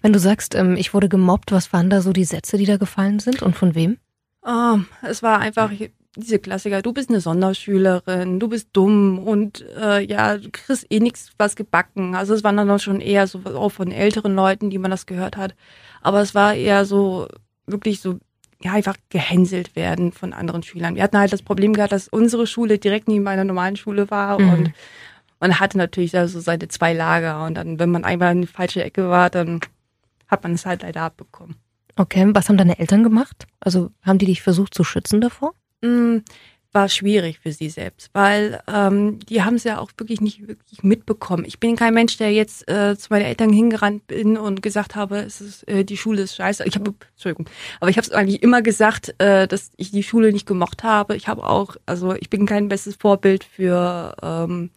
Wenn 0.01 0.11
du 0.11 0.19
sagst, 0.19 0.55
ähm, 0.55 0.75
ich 0.75 0.93
wurde 0.93 1.07
gemobbt, 1.07 1.51
was 1.51 1.71
waren 1.71 1.89
da 1.89 2.01
so 2.01 2.11
die 2.11 2.25
Sätze, 2.25 2.57
die 2.57 2.65
da 2.65 2.77
gefallen 2.77 3.19
sind 3.19 3.41
und 3.41 3.55
von 3.55 3.75
wem? 3.75 3.97
Oh, 4.41 4.79
es 5.01 5.21
war 5.21 5.39
einfach 5.39 5.71
diese 6.15 6.39
Klassiker, 6.39 6.81
du 6.81 6.93
bist 6.93 7.09
eine 7.09 7.21
Sonderschülerin, 7.21 8.39
du 8.39 8.47
bist 8.47 8.69
dumm 8.73 9.19
und 9.19 9.65
äh, 9.77 10.03
ja, 10.05 10.37
du 10.37 10.49
kriegst 10.51 10.85
eh 10.89 10.99
nichts 10.99 11.31
was 11.37 11.55
gebacken. 11.55 12.15
Also 12.15 12.33
es 12.33 12.43
waren 12.43 12.57
dann 12.57 12.79
schon 12.79 13.01
eher 13.01 13.27
so 13.27 13.41
auch 13.45 13.69
von 13.69 13.91
älteren 13.91 14.35
Leuten, 14.35 14.69
die 14.69 14.77
man 14.77 14.91
das 14.91 15.05
gehört 15.05 15.37
hat. 15.37 15.55
Aber 16.01 16.21
es 16.21 16.33
war 16.35 16.53
eher 16.55 16.85
so 16.85 17.27
wirklich 17.67 18.01
so 18.01 18.19
ja, 18.61 18.73
einfach 18.73 18.97
gehänselt 19.09 19.75
werden 19.75 20.11
von 20.11 20.33
anderen 20.33 20.63
Schülern. 20.63 20.95
Wir 20.95 21.03
hatten 21.03 21.17
halt 21.17 21.31
das 21.31 21.41
Problem 21.41 21.73
gehabt, 21.73 21.93
dass 21.93 22.09
unsere 22.09 22.47
Schule 22.47 22.77
direkt 22.77 23.07
neben 23.07 23.27
einer 23.27 23.45
normalen 23.45 23.77
Schule 23.77 24.11
war 24.11 24.39
mhm. 24.39 24.49
und 24.49 24.73
man 25.39 25.59
hatte 25.59 25.77
natürlich 25.77 26.11
da 26.11 26.27
so 26.27 26.41
seine 26.41 26.67
zwei 26.67 26.93
Lager 26.93 27.45
und 27.45 27.55
dann, 27.55 27.79
wenn 27.79 27.89
man 27.89 28.03
einmal 28.03 28.33
in 28.33 28.41
die 28.41 28.47
falsche 28.47 28.83
Ecke 28.83 29.09
war, 29.09 29.29
dann 29.29 29.61
hat 30.27 30.43
man 30.43 30.53
es 30.53 30.65
halt 30.65 30.81
leider 30.81 31.03
abbekommen. 31.03 31.55
Okay, 31.95 32.29
was 32.33 32.49
haben 32.49 32.57
deine 32.57 32.79
Eltern 32.79 33.03
gemacht? 33.03 33.47
Also 33.59 33.91
haben 34.01 34.19
die 34.19 34.25
dich 34.25 34.41
versucht 34.41 34.73
zu 34.73 34.83
schützen 34.83 35.21
davor? 35.21 35.53
Mm, 35.81 36.19
war 36.71 36.87
schwierig 36.87 37.39
für 37.39 37.51
sie 37.51 37.69
selbst, 37.69 38.09
weil 38.13 38.61
ähm, 38.67 39.19
die 39.27 39.41
haben 39.41 39.55
es 39.55 39.63
ja 39.63 39.79
auch 39.79 39.91
wirklich 39.97 40.21
nicht 40.21 40.47
wirklich 40.47 40.83
mitbekommen. 40.83 41.43
Ich 41.45 41.59
bin 41.59 41.75
kein 41.75 41.95
Mensch, 41.95 42.17
der 42.17 42.31
jetzt 42.31 42.69
äh, 42.69 42.95
zu 42.95 43.07
meinen 43.09 43.25
Eltern 43.25 43.51
hingerannt 43.51 44.05
bin 44.07 44.37
und 44.37 44.61
gesagt 44.61 44.95
habe, 44.95 45.17
es 45.17 45.41
ist, 45.41 45.67
äh, 45.67 45.83
die 45.83 45.97
Schule 45.97 46.21
ist 46.21 46.35
scheiße. 46.35 46.63
Ich 46.65 46.75
habe, 46.75 46.93
Entschuldigung, 47.13 47.47
aber 47.79 47.89
ich 47.89 47.97
habe 47.97 48.05
es 48.05 48.13
eigentlich 48.13 48.43
immer 48.43 48.61
gesagt, 48.61 49.15
äh, 49.17 49.47
dass 49.47 49.71
ich 49.77 49.91
die 49.91 50.03
Schule 50.03 50.31
nicht 50.31 50.45
gemocht 50.45 50.83
habe. 50.83 51.15
Ich 51.15 51.27
habe 51.27 51.43
auch, 51.43 51.75
also 51.87 52.13
ich 52.13 52.29
bin 52.29 52.45
kein 52.45 52.67
bestes 52.67 52.95
Vorbild 52.95 53.43
für 53.43 54.15
ähm, 54.21 54.69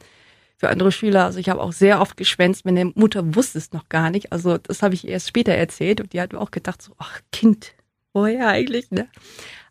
für 0.63 0.69
andere 0.69 0.93
Schüler. 0.93 1.25
Also 1.25 1.41
ich 1.41 1.49
habe 1.49 1.61
auch 1.61 1.73
sehr 1.73 2.01
oft 2.01 2.17
geschwänzt, 2.17 2.65
meine 2.65 2.85
Mutter 2.95 3.35
wusste 3.35 3.59
es 3.59 3.73
noch 3.73 3.89
gar 3.89 4.11
nicht. 4.11 4.31
Also 4.31 4.59
das 4.59 4.81
habe 4.81 4.95
ich 4.95 5.09
erst 5.09 5.27
später 5.27 5.53
erzählt 5.53 6.01
und 6.01 6.13
die 6.13 6.21
hat 6.21 6.33
mir 6.33 6.41
auch 6.41 6.53
gedacht, 6.53 6.81
so, 6.81 6.93
ach 6.99 7.19
Kind, 7.33 7.75
woher 8.13 8.47
eigentlich, 8.47 8.93
ne? 8.93 9.09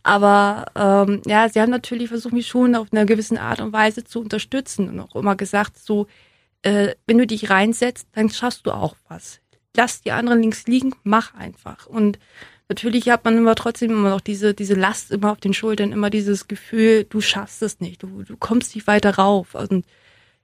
Aber 0.04 0.66
ähm, 0.76 1.22
ja, 1.26 1.48
sie 1.48 1.62
haben 1.62 1.70
natürlich 1.70 2.10
versucht, 2.10 2.34
mich 2.34 2.48
schon 2.48 2.76
auf 2.76 2.88
einer 2.92 3.06
gewissen 3.06 3.38
Art 3.38 3.62
und 3.62 3.72
Weise 3.72 4.04
zu 4.04 4.20
unterstützen 4.20 4.90
und 4.90 5.00
auch 5.00 5.16
immer 5.16 5.38
gesagt, 5.38 5.80
so, 5.80 6.08
äh, 6.62 6.90
wenn 7.08 7.20
du 7.20 7.26
dich 7.26 7.50
reinsetzt, 7.50 8.10
dann 8.12 8.30
schaffst 8.30 8.66
du 8.66 8.72
auch 8.72 8.98
was. 9.08 9.40
lass 9.78 10.02
die 10.02 10.12
anderen 10.12 10.42
links 10.42 10.68
liegen, 10.68 10.94
mach 11.04 11.34
einfach. 11.36 11.88
Und 11.88 12.20
natürlich 12.68 13.10
hat 13.10 13.24
man 13.24 13.38
immer 13.38 13.56
trotzdem 13.56 13.92
immer 13.92 14.10
noch 14.10 14.20
diese, 14.20 14.54
diese 14.54 14.74
Last 14.74 15.12
immer 15.12 15.32
auf 15.32 15.40
den 15.40 15.54
Schultern, 15.54 15.94
immer 15.94 16.10
dieses 16.10 16.50
Gefühl, 16.50 17.06
du 17.06 17.22
schaffst 17.22 17.62
es 17.62 17.80
nicht, 17.80 18.04
du, 18.04 18.24
du 18.24 18.36
kommst 18.36 18.76
nicht 18.76 18.88
weiter 18.88 19.16
rauf. 19.16 19.56
Und 19.56 19.86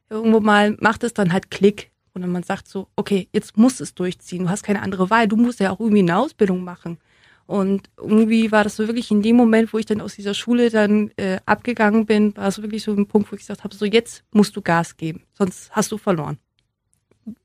irgendwo 0.10 0.40
mal 0.40 0.78
macht 0.80 1.04
es 1.04 1.14
dann 1.14 1.34
halt 1.34 1.52
Klick. 1.52 1.92
Und 2.14 2.22
dann 2.22 2.32
man 2.32 2.44
sagt 2.44 2.68
so, 2.68 2.88
okay, 2.96 3.28
jetzt 3.32 3.58
musst 3.58 3.80
du 3.80 3.84
es 3.84 3.94
durchziehen, 3.94 4.44
du 4.44 4.50
hast 4.50 4.64
keine 4.64 4.82
andere 4.82 5.12
Wahl, 5.12 5.28
du 5.28 5.36
musst 5.36 5.60
ja 5.60 5.72
auch 5.72 5.80
irgendwie 5.80 6.00
eine 6.00 6.18
Ausbildung 6.18 6.64
machen. 6.64 6.98
Und 7.46 7.90
irgendwie 7.98 8.52
war 8.52 8.64
das 8.64 8.76
so 8.76 8.88
wirklich 8.88 9.10
in 9.12 9.22
dem 9.22 9.36
Moment, 9.36 9.72
wo 9.72 9.78
ich 9.78 9.86
dann 9.86 10.02
aus 10.02 10.16
dieser 10.16 10.34
Schule 10.34 10.70
dann 10.70 11.12
äh, 11.16 11.40
abgegangen 11.46 12.06
bin, 12.06 12.36
war 12.36 12.48
es 12.48 12.62
wirklich 12.62 12.84
so 12.84 12.92
ein 12.92 13.08
Punkt, 13.08 13.32
wo 13.32 13.36
ich 13.36 13.42
gesagt 13.42 13.64
habe, 13.64 13.74
so 13.74 13.86
jetzt 13.86 14.24
musst 14.32 14.56
du 14.56 14.62
Gas 14.62 14.98
geben, 14.98 15.24
sonst 15.34 15.72
hast 15.72 15.92
du 15.92 15.98
verloren. 15.98 16.40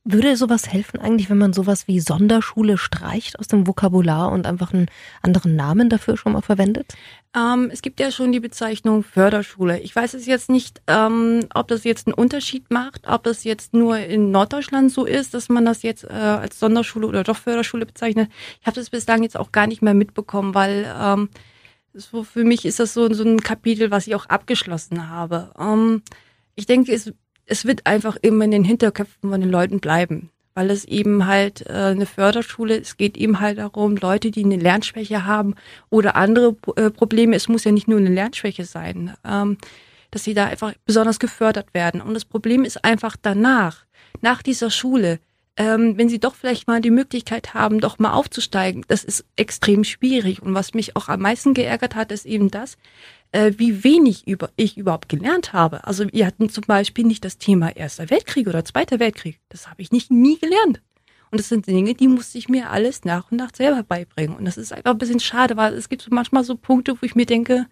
Würde 0.05 0.37
sowas 0.37 0.73
helfen 0.73 1.01
eigentlich, 1.01 1.29
wenn 1.29 1.39
man 1.39 1.53
sowas 1.53 1.89
wie 1.89 1.99
Sonderschule 1.99 2.79
streicht 2.79 3.39
aus 3.41 3.49
dem 3.49 3.67
Vokabular 3.67 4.31
und 4.31 4.47
einfach 4.47 4.73
einen 4.73 4.87
anderen 5.23 5.57
Namen 5.57 5.89
dafür 5.89 6.17
schon 6.17 6.33
mal 6.33 6.41
verwendet? 6.41 6.95
Ähm, 7.35 7.69
es 7.73 7.83
gibt 7.83 7.99
ja 7.99 8.13
schon 8.13 8.31
die 8.31 8.39
Bezeichnung 8.39 9.03
Förderschule. 9.03 9.81
Ich 9.81 9.97
weiß 9.97 10.15
es 10.15 10.27
jetzt 10.27 10.51
nicht, 10.51 10.81
ähm, 10.87 11.47
ob 11.53 11.67
das 11.67 11.83
jetzt 11.83 12.07
einen 12.07 12.15
Unterschied 12.15 12.71
macht, 12.71 13.09
ob 13.09 13.25
das 13.25 13.43
jetzt 13.43 13.75
nur 13.75 13.99
in 13.99 14.31
Norddeutschland 14.31 14.93
so 14.93 15.05
ist, 15.05 15.35
dass 15.35 15.49
man 15.49 15.65
das 15.65 15.83
jetzt 15.83 16.05
äh, 16.05 16.13
als 16.13 16.61
Sonderschule 16.61 17.09
oder 17.09 17.25
doch 17.25 17.37
Förderschule 17.37 17.85
bezeichnet. 17.85 18.31
Ich 18.61 18.67
habe 18.67 18.77
das 18.77 18.91
bislang 18.91 19.25
jetzt 19.25 19.37
auch 19.37 19.51
gar 19.51 19.67
nicht 19.67 19.83
mehr 19.83 19.95
mitbekommen, 19.95 20.55
weil 20.55 20.87
ähm, 20.97 21.29
so 21.93 22.23
für 22.23 22.45
mich 22.45 22.65
ist 22.65 22.79
das 22.79 22.95
so, 22.95 23.13
so 23.13 23.25
ein 23.25 23.41
Kapitel, 23.41 23.91
was 23.91 24.07
ich 24.07 24.15
auch 24.15 24.27
abgeschlossen 24.27 25.09
habe. 25.09 25.53
Ähm, 25.59 26.03
ich 26.55 26.67
denke, 26.67 26.93
es 26.93 27.13
es 27.47 27.65
wird 27.65 27.87
einfach 27.87 28.17
immer 28.23 28.45
in 28.45 28.51
den 28.51 28.65
Hinterköpfen 28.65 29.31
von 29.31 29.41
den 29.41 29.51
Leuten 29.51 29.81
bleiben, 29.81 30.31
weil 30.55 30.71
es 30.71 30.85
eben 30.85 31.27
halt 31.27 31.67
äh, 31.67 31.73
eine 31.73 32.07
Förderschule, 32.07 32.79
es 32.81 32.97
geht 32.97 33.17
eben 33.17 33.41
halt 33.41 33.59
darum, 33.59 33.97
Leute, 33.97 34.31
die 34.31 34.45
eine 34.45 34.57
Lernschwäche 34.57 35.27
haben 35.27 35.55
oder 35.91 36.17
andere 36.17 36.57
äh, 36.77 36.91
Probleme, 36.91 37.37
es 37.37 37.49
muss 37.49 37.65
ja 37.65 37.73
nicht 37.73 37.89
nur 37.89 37.99
eine 37.99 38.11
Lernschwäche 38.11 38.65
sein, 38.65 39.15
ähm, 39.25 39.59
dass 40.11 40.25
sie 40.25 40.35
da 40.35 40.47
einfach 40.47 40.75
besonders 40.85 41.19
gefördert 41.19 41.73
werden. 41.75 42.01
Und 42.01 42.15
das 42.15 42.25
Problem 42.25 42.65
ist 42.65 42.85
einfach 42.85 43.17
danach, 43.21 43.87
nach 44.21 44.43
dieser 44.43 44.71
Schule, 44.71 45.19
ähm, 45.57 45.99
wenn 45.99 46.09
sie 46.09 46.21
doch 46.21 46.35
vielleicht 46.35 46.67
mal 46.67 46.81
die 46.81 46.91
Möglichkeit 46.91 47.55
haben, 47.55 47.81
doch 47.81 47.99
mal 47.99 48.13
aufzusteigen, 48.13 48.85
das 48.89 49.05
ist 49.05 49.25
extrem 49.37 49.85
schwierig. 49.85 50.43
Und 50.43 50.55
was 50.55 50.75
mich 50.75 50.97
auch 50.97 51.09
am 51.09 51.21
meisten 51.21 51.55
geärgert 51.55 51.95
hat, 51.95 52.13
ist 52.13 52.25
eben 52.25 52.51
das, 52.51 52.77
äh, 53.33 53.53
wie 53.57 53.83
wenig 53.83 54.29
über, 54.29 54.51
ich 54.57 54.79
überhaupt 54.79 55.09
gelernt 55.09 55.53
habe. 55.53 55.85
Also 55.87 56.07
wir 56.13 56.27
hatten 56.27 56.49
zum 56.49 56.65
Beispiel 56.67 57.05
nicht 57.05 57.25
das 57.25 57.39
Thema 57.39 57.75
Erster 57.75 58.11
Weltkrieg 58.11 58.47
oder 58.47 58.65
Zweiter 58.65 59.01
Weltkrieg. 59.01 59.41
Das 59.49 59.69
habe 59.69 59.83
ich 59.83 59.91
nicht 59.91 60.11
nie 60.11 60.39
gelernt. 60.39 60.81
Und 61.31 61.41
das 61.41 61.49
sind 61.49 61.67
Dinge, 61.67 61.95
die 61.95 62.09
musste 62.09 62.37
ich 62.37 62.51
mir 62.51 62.71
alles 62.71 63.05
nach 63.05 63.31
und 63.31 63.39
nach 63.39 63.55
selber 63.55 63.83
beibringen. 63.83 64.37
Und 64.37 64.45
das 64.45 64.59
ist 64.59 64.73
einfach 64.73 64.91
ein 64.91 64.99
bisschen 64.99 65.21
schade, 65.21 65.57
weil 65.57 65.73
es 65.73 65.89
gibt 65.89 66.07
manchmal 66.11 66.45
so 66.45 66.57
Punkte, 66.57 66.95
wo 67.01 67.07
ich 67.07 67.15
mir 67.15 67.25
denke, 67.25 67.67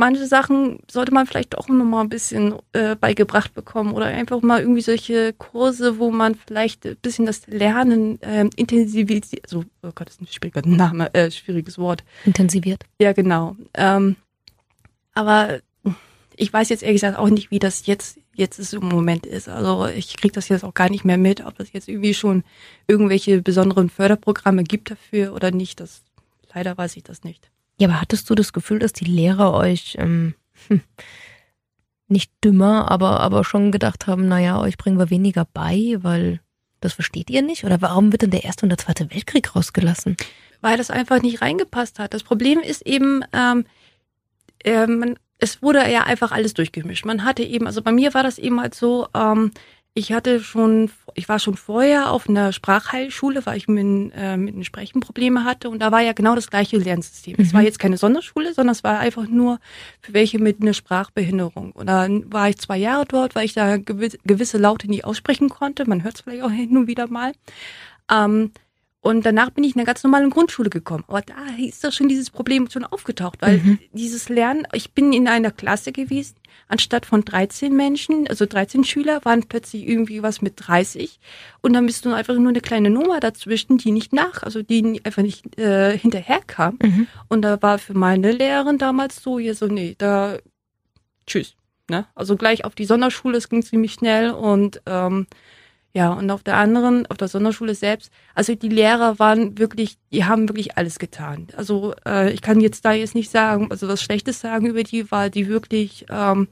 manche 0.00 0.26
Sachen 0.26 0.80
sollte 0.90 1.12
man 1.14 1.26
vielleicht 1.26 1.56
auch 1.56 1.68
noch 1.68 1.84
mal 1.84 2.00
ein 2.00 2.08
bisschen 2.08 2.54
äh, 2.72 2.96
beigebracht 2.96 3.54
bekommen 3.54 3.92
oder 3.92 4.06
einfach 4.06 4.40
mal 4.42 4.60
irgendwie 4.60 4.80
solche 4.80 5.32
Kurse, 5.34 5.98
wo 5.98 6.10
man 6.10 6.34
vielleicht 6.34 6.86
ein 6.86 6.96
bisschen 6.96 7.26
das 7.26 7.46
Lernen 7.46 8.18
ähm, 8.22 8.50
intensiviert, 8.56 9.26
also 9.44 9.64
oh 9.82 9.90
Gott, 9.94 10.08
das 10.08 10.14
ist 10.14 10.22
ein 10.22 10.26
schwieriger 10.26 10.66
Name, 10.66 11.14
äh, 11.14 11.30
schwieriges 11.30 11.78
Wort. 11.78 12.02
Intensiviert. 12.24 12.84
Ja, 13.00 13.12
genau. 13.12 13.56
Ähm, 13.74 14.16
aber 15.14 15.60
ich 16.34 16.52
weiß 16.52 16.70
jetzt 16.70 16.82
ehrlich 16.82 17.02
gesagt 17.02 17.18
auch 17.18 17.28
nicht, 17.28 17.50
wie 17.50 17.58
das 17.58 17.86
jetzt 17.86 18.18
jetzt 18.32 18.58
ist 18.58 18.72
im 18.72 18.88
Moment 18.88 19.26
ist. 19.26 19.48
Also 19.50 19.86
ich 19.86 20.16
kriege 20.16 20.32
das 20.32 20.48
jetzt 20.48 20.64
auch 20.64 20.72
gar 20.72 20.88
nicht 20.88 21.04
mehr 21.04 21.18
mit, 21.18 21.44
ob 21.44 21.60
es 21.60 21.74
jetzt 21.74 21.88
irgendwie 21.88 22.14
schon 22.14 22.42
irgendwelche 22.86 23.42
besonderen 23.42 23.90
Förderprogramme 23.90 24.64
gibt 24.64 24.90
dafür 24.90 25.34
oder 25.34 25.50
nicht. 25.50 25.78
Das 25.78 26.02
leider 26.54 26.78
weiß 26.78 26.96
ich 26.96 27.02
das 27.02 27.22
nicht. 27.22 27.50
Ja, 27.80 27.88
aber 27.88 28.00
hattest 28.02 28.28
du 28.28 28.34
das 28.34 28.52
Gefühl, 28.52 28.78
dass 28.78 28.92
die 28.92 29.06
Lehrer 29.06 29.54
euch 29.54 29.96
ähm, 29.98 30.34
hm, 30.68 30.82
nicht 32.08 32.30
dümmer, 32.44 32.90
aber, 32.90 33.20
aber 33.20 33.42
schon 33.42 33.72
gedacht 33.72 34.06
haben, 34.06 34.28
naja, 34.28 34.60
euch 34.60 34.76
bringen 34.76 34.98
wir 34.98 35.08
weniger 35.08 35.46
bei, 35.54 35.96
weil 36.00 36.40
das 36.80 36.92
versteht 36.92 37.30
ihr 37.30 37.40
nicht? 37.40 37.64
Oder 37.64 37.80
warum 37.80 38.12
wird 38.12 38.20
denn 38.20 38.30
der 38.30 38.44
Erste 38.44 38.66
und 38.66 38.68
der 38.68 38.76
Zweite 38.76 39.10
Weltkrieg 39.10 39.56
rausgelassen? 39.56 40.18
Weil 40.60 40.76
das 40.76 40.90
einfach 40.90 41.22
nicht 41.22 41.40
reingepasst 41.40 41.98
hat. 41.98 42.12
Das 42.12 42.22
Problem 42.22 42.58
ist 42.58 42.86
eben, 42.86 43.24
ähm, 43.32 43.64
äh, 44.62 44.86
man, 44.86 45.18
es 45.38 45.62
wurde 45.62 45.90
ja 45.90 46.02
einfach 46.02 46.32
alles 46.32 46.52
durchgemischt. 46.52 47.06
Man 47.06 47.24
hatte 47.24 47.44
eben, 47.44 47.66
also 47.66 47.80
bei 47.80 47.92
mir 47.92 48.12
war 48.12 48.22
das 48.22 48.36
eben 48.36 48.60
halt 48.60 48.74
so, 48.74 49.08
ähm, 49.14 49.52
ich 49.92 50.12
hatte 50.12 50.40
schon, 50.40 50.90
ich 51.14 51.28
war 51.28 51.40
schon 51.40 51.56
vorher 51.56 52.12
auf 52.12 52.28
einer 52.28 52.52
Sprachheilschule, 52.52 53.44
weil 53.44 53.56
ich 53.56 53.66
mit, 53.66 54.12
äh, 54.14 54.36
mit 54.36 54.54
den 54.54 54.64
Sprechen 54.64 55.00
Probleme 55.00 55.44
hatte 55.44 55.68
und 55.68 55.80
da 55.80 55.90
war 55.90 56.00
ja 56.00 56.12
genau 56.12 56.34
das 56.36 56.48
gleiche 56.48 56.76
Lernsystem. 56.76 57.34
Mhm. 57.36 57.44
Es 57.44 57.52
war 57.52 57.62
jetzt 57.62 57.80
keine 57.80 57.96
Sonderschule, 57.96 58.54
sondern 58.54 58.72
es 58.72 58.84
war 58.84 59.00
einfach 59.00 59.26
nur 59.26 59.58
für 60.00 60.12
welche 60.12 60.38
mit 60.38 60.62
einer 60.62 60.74
Sprachbehinderung. 60.74 61.72
Und 61.72 61.86
dann 61.86 62.32
war 62.32 62.48
ich 62.48 62.58
zwei 62.58 62.78
Jahre 62.78 63.04
dort, 63.06 63.34
weil 63.34 63.44
ich 63.44 63.54
da 63.54 63.78
gewisse 63.78 64.58
Laute 64.58 64.88
nicht 64.88 65.04
aussprechen 65.04 65.48
konnte. 65.48 65.88
Man 65.88 66.04
hört 66.04 66.14
es 66.14 66.20
vielleicht 66.20 66.44
auch 66.44 66.50
hin 66.50 66.76
und 66.76 66.86
wieder 66.86 67.08
mal. 67.08 67.32
Ähm, 68.10 68.52
und 69.02 69.24
danach 69.24 69.50
bin 69.50 69.64
ich 69.64 69.74
in 69.74 69.80
eine 69.80 69.86
ganz 69.86 70.04
normale 70.04 70.28
Grundschule 70.28 70.68
gekommen. 70.68 71.04
Aber 71.08 71.22
da 71.22 71.34
ist 71.58 71.82
doch 71.82 71.92
schon 71.92 72.08
dieses 72.08 72.28
Problem 72.28 72.68
schon 72.70 72.84
aufgetaucht, 72.84 73.38
weil 73.40 73.58
mhm. 73.58 73.78
dieses 73.92 74.28
Lernen, 74.28 74.66
ich 74.74 74.92
bin 74.92 75.14
in 75.14 75.26
einer 75.26 75.50
Klasse 75.50 75.90
gewesen, 75.90 76.36
anstatt 76.68 77.06
von 77.06 77.24
13 77.24 77.74
Menschen, 77.74 78.28
also 78.28 78.44
13 78.44 78.84
Schüler, 78.84 79.24
waren 79.24 79.44
plötzlich 79.44 79.88
irgendwie 79.88 80.22
was 80.22 80.42
mit 80.42 80.54
30. 80.56 81.18
Und 81.62 81.72
dann 81.72 81.86
bist 81.86 82.04
du 82.04 82.12
einfach 82.12 82.34
nur 82.34 82.50
eine 82.50 82.60
kleine 82.60 82.90
Nummer 82.90 83.20
dazwischen, 83.20 83.78
die 83.78 83.90
nicht 83.90 84.12
nach, 84.12 84.42
also 84.42 84.62
die 84.62 85.00
einfach 85.02 85.22
nicht 85.22 85.58
äh, 85.58 85.96
hinterherkam. 85.96 86.78
Mhm. 86.82 87.06
Und 87.28 87.40
da 87.40 87.60
war 87.62 87.78
für 87.78 87.94
meine 87.94 88.32
Lehrerin 88.32 88.76
damals 88.76 89.22
so, 89.22 89.38
hier 89.38 89.54
so, 89.54 89.66
nee, 89.66 89.94
da, 89.96 90.36
tschüss. 91.26 91.56
Ne? 91.88 92.06
Also 92.14 92.36
gleich 92.36 92.66
auf 92.66 92.74
die 92.74 92.84
Sonderschule, 92.84 93.38
es 93.38 93.48
ging 93.48 93.62
ziemlich 93.62 93.94
schnell 93.94 94.30
und 94.30 94.82
ähm, 94.84 95.26
ja, 95.92 96.12
und 96.12 96.30
auf 96.30 96.44
der 96.44 96.56
anderen, 96.56 97.06
auf 97.06 97.16
der 97.16 97.26
Sonderschule 97.28 97.74
selbst, 97.74 98.12
also 98.34 98.54
die 98.54 98.68
Lehrer 98.68 99.18
waren 99.18 99.58
wirklich, 99.58 99.98
die 100.12 100.24
haben 100.24 100.48
wirklich 100.48 100.78
alles 100.78 101.00
getan. 101.00 101.48
Also 101.56 101.94
äh, 102.06 102.32
ich 102.32 102.42
kann 102.42 102.60
jetzt 102.60 102.84
da 102.84 102.92
jetzt 102.92 103.16
nicht 103.16 103.30
sagen, 103.30 103.68
also 103.70 103.88
was 103.88 104.02
Schlechtes 104.02 104.40
sagen 104.40 104.66
über 104.66 104.84
die, 104.84 105.10
weil 105.10 105.30
die 105.30 105.48
wirklich 105.48 106.06
ähm, 106.08 106.46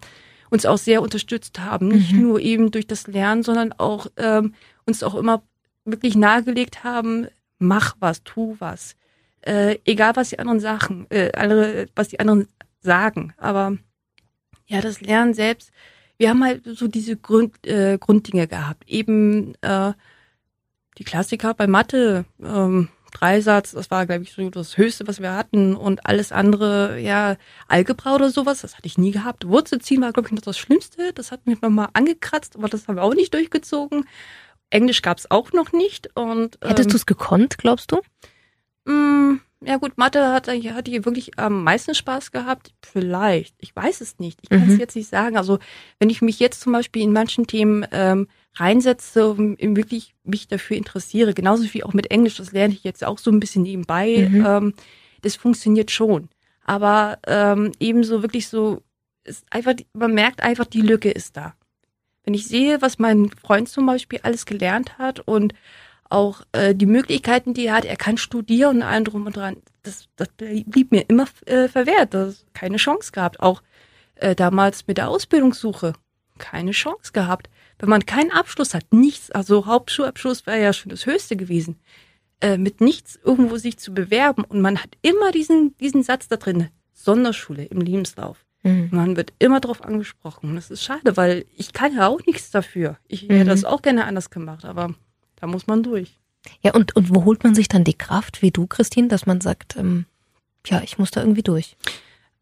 uns 0.50 0.66
auch 0.66 0.78
sehr 0.78 1.02
unterstützt 1.02 1.61
haben. 1.61 1.88
Nicht 1.88 2.12
mhm. 2.12 2.23
nur 2.23 2.40
eben 2.40 2.71
durch 2.73 2.88
das 2.88 3.07
Lernen, 3.07 3.45
sondern 3.45 3.73
auch 3.73 4.09
ähm, 4.16 4.54
uns 4.87 5.04
auch 5.04 5.14
immer 5.14 5.42
wirklich 5.85 6.16
nahegelegt 6.16 6.83
haben, 6.83 7.28
mach 7.59 7.97
was, 8.00 8.25
tu 8.25 8.57
was. 8.59 8.97
Äh, 9.42 9.78
egal 9.85 10.16
was 10.16 10.30
die 10.30 10.38
anderen 10.40 10.61
Sachen, 10.61 11.07
äh, 11.11 11.30
andere, 11.37 11.87
was 11.95 12.09
die 12.09 12.18
anderen 12.18 12.49
sagen. 12.80 13.35
Aber 13.37 13.76
ja, 14.66 14.80
das 14.80 15.00
Lernen 15.00 15.33
selbst, 15.33 15.71
wir 16.19 16.31
haben 16.31 16.45
halt 16.45 16.63
so 16.65 16.89
diese 16.89 17.17
Grund, 17.17 17.67
äh, 17.67 17.97
Grunddinge 17.99 18.47
gehabt. 18.47 18.89
Eben 18.89 19.55
äh, 19.63 19.93
die 20.99 21.05
Klassiker 21.05 21.55
bei 21.55 21.67
Mathe, 21.67 22.25
ähm, 22.43 22.89
Dreisatz, 23.13 23.73
das 23.73 23.91
war, 23.91 24.05
glaube 24.05 24.25
ich, 24.25 24.33
so 24.33 24.51
das 24.51 24.77
Höchste, 24.77 25.07
was 25.07 25.23
wir 25.23 25.35
hatten. 25.35 25.75
Und 25.75 26.05
alles 26.07 26.33
andere, 26.33 26.99
ja, 27.01 27.37
Algebra 27.69 28.17
oder 28.17 28.31
sowas, 28.31 28.61
das 28.61 28.77
hatte 28.77 28.87
ich 28.87 28.99
nie 28.99 29.13
gehabt. 29.13 29.47
Wurzelziehen 29.47 30.03
war, 30.03 30.13
glaube 30.13 30.29
ich, 30.29 30.35
noch 30.35 30.43
das 30.43 30.59
Schlimmste. 30.59 31.13
Das 31.15 31.33
hat 31.33 31.47
mich 31.47 31.63
nochmal 31.63 31.89
angekratzt, 31.95 32.57
aber 32.57 32.69
das 32.69 32.87
haben 32.87 32.97
wir 32.97 33.03
auch 33.03 33.15
nicht 33.15 33.33
durchgezogen. 33.33 34.05
Englisch 34.71 35.03
gab 35.03 35.19
es 35.19 35.31
auch 35.31 35.53
noch 35.53 35.73
nicht. 35.73 36.15
Und, 36.17 36.59
ähm, 36.61 36.69
Hättest 36.69 36.93
du 36.93 36.97
es 36.97 37.07
gekonnt, 37.07 37.57
glaubst 37.59 37.93
du? 37.93 38.01
Mh, 38.85 38.93
mm, 38.93 39.41
ja 39.65 39.77
gut, 39.77 39.99
Mathe 39.99 40.33
hat, 40.33 40.49
hat 40.49 40.87
die 40.87 41.05
wirklich 41.05 41.38
am 41.38 41.65
meisten 41.65 41.95
Spaß 41.95 42.31
gehabt. 42.31 42.73
Vielleicht. 42.83 43.55
Ich 43.59 43.75
weiß 43.75 44.00
es 44.00 44.19
nicht. 44.19 44.38
Ich 44.43 44.50
kann 44.50 44.62
es 44.62 44.75
mhm. 44.75 44.81
jetzt 44.81 44.95
nicht 44.95 45.09
sagen. 45.09 45.37
Also 45.37 45.59
wenn 45.99 46.11
ich 46.11 46.23
mich 46.23 46.38
jetzt 46.38 46.61
zum 46.61 46.73
Beispiel 46.73 47.03
in 47.03 47.12
manchen 47.12 47.47
Themen 47.47 47.85
ähm, 47.91 48.29
reinsetze 48.55 49.29
und 49.29 49.59
wirklich 49.77 50.15
mich 50.25 50.47
dafür 50.47 50.77
interessiere, 50.77 51.35
genauso 51.35 51.65
wie 51.75 51.83
auch 51.83 51.93
mit 51.93 52.11
Englisch, 52.11 52.37
das 52.37 52.53
lerne 52.53 52.75
ich 52.75 52.85
jetzt 52.85 53.05
auch 53.05 53.19
so 53.19 53.31
ein 53.31 53.41
bisschen 53.41 53.62
nebenbei, 53.62 54.29
mhm. 54.31 54.47
ähm, 54.47 54.75
das 55.23 55.35
funktioniert 55.35 55.91
schon. 55.91 56.29
Aber 56.65 57.19
ähm, 57.27 57.73
ebenso 57.81 58.23
wirklich 58.23 58.49
so, 58.49 58.83
ist 59.25 59.45
einfach, 59.50 59.75
man 59.93 60.15
merkt 60.15 60.43
einfach, 60.43 60.67
die 60.67 60.83
Lücke 60.83 61.11
ist 61.11 61.37
da. 61.37 61.55
Wenn 62.25 62.35
ich 62.35 62.47
sehe, 62.47 62.81
was 62.83 62.99
mein 62.99 63.31
Freund 63.31 63.69
zum 63.69 63.87
Beispiel 63.87 64.21
alles 64.23 64.47
gelernt 64.47 64.99
hat 64.99 65.21
und 65.21 65.55
auch 66.09 66.43
äh, 66.53 66.75
die 66.75 66.87
Möglichkeiten, 66.87 67.55
die 67.55 67.67
er 67.67 67.75
hat. 67.75 67.85
Er 67.85 67.97
kann 67.97 68.17
studieren 68.17 68.79
und 68.79 68.83
allen 68.83 69.05
drum 69.05 69.27
und 69.27 69.37
dran. 69.37 69.57
Das, 69.83 70.07
das 70.17 70.29
blieb 70.37 70.91
mir 70.91 71.05
immer 71.09 71.27
äh, 71.47 71.69
verwehrt. 71.69 72.15
Das 72.15 72.47
keine 72.55 72.77
Chance 72.77 73.12
gehabt. 73.12 73.41
Auch 73.41 73.62
äh, 74.17 74.35
damals 74.35 74.87
mit 74.87 74.99
der 74.99 75.09
Ausbildungssuche 75.09 75.93
keine 76.38 76.71
Chance 76.71 77.12
gehabt. 77.12 77.50
Wenn 77.79 77.88
man 77.88 78.07
keinen 78.07 78.33
Abschluss 78.33 78.75
hat, 78.75 78.93
nichts, 78.93 79.31
also 79.31 79.67
Hauptschulabschluss 79.67 80.47
wäre 80.47 80.62
ja 80.62 80.73
schon 80.73 80.91
das 80.91 81.07
Höchste 81.07 81.37
gewesen, 81.37 81.79
äh, 82.41 82.57
mit 82.57 82.81
nichts 82.81 83.19
irgendwo 83.23 83.57
sich 83.57 83.79
zu 83.79 83.93
bewerben 83.93 84.45
und 84.45 84.61
man 84.61 84.79
hat 84.79 84.91
immer 85.03 85.33
diesen, 85.33 85.77
diesen 85.79 86.03
Satz 86.03 86.29
da 86.29 86.37
drin, 86.37 86.69
Sonderschule 86.93 87.65
im 87.65 87.81
Lebenslauf. 87.81 88.45
Mhm. 88.62 88.88
Man 88.91 89.17
wird 89.17 89.33
immer 89.38 89.61
darauf 89.61 89.85
angesprochen. 89.85 90.50
Und 90.50 90.57
das 90.57 90.71
ist 90.71 90.83
schade, 90.83 91.17
weil 91.17 91.45
ich 91.57 91.73
kann 91.73 91.95
ja 91.95 92.09
auch 92.09 92.21
nichts 92.27 92.50
dafür. 92.50 92.99
Ich 93.07 93.23
hätte 93.23 93.45
mhm. 93.45 93.49
das 93.49 93.65
auch 93.65 93.83
gerne 93.83 94.05
anders 94.05 94.31
gemacht, 94.31 94.65
aber 94.65 94.95
da 95.40 95.47
muss 95.47 95.66
man 95.66 95.83
durch. 95.83 96.18
Ja, 96.62 96.75
und, 96.75 96.95
und 96.97 97.14
wo 97.14 97.25
holt 97.25 97.45
man 97.45 97.54
sich 97.54 97.68
dann 97.68 97.85
die 97.85 97.97
Kraft, 97.97 98.42
wie 98.42 98.50
du, 98.50 98.66
Christine, 98.66 99.09
dass 99.09 99.26
man 99.26 99.40
sagt, 99.40 99.76
ähm, 99.76 100.07
ja, 100.66 100.83
ich 100.83 100.99
muss 100.99 101.11
da 101.11 101.21
irgendwie 101.21 101.42
durch? 101.42 101.76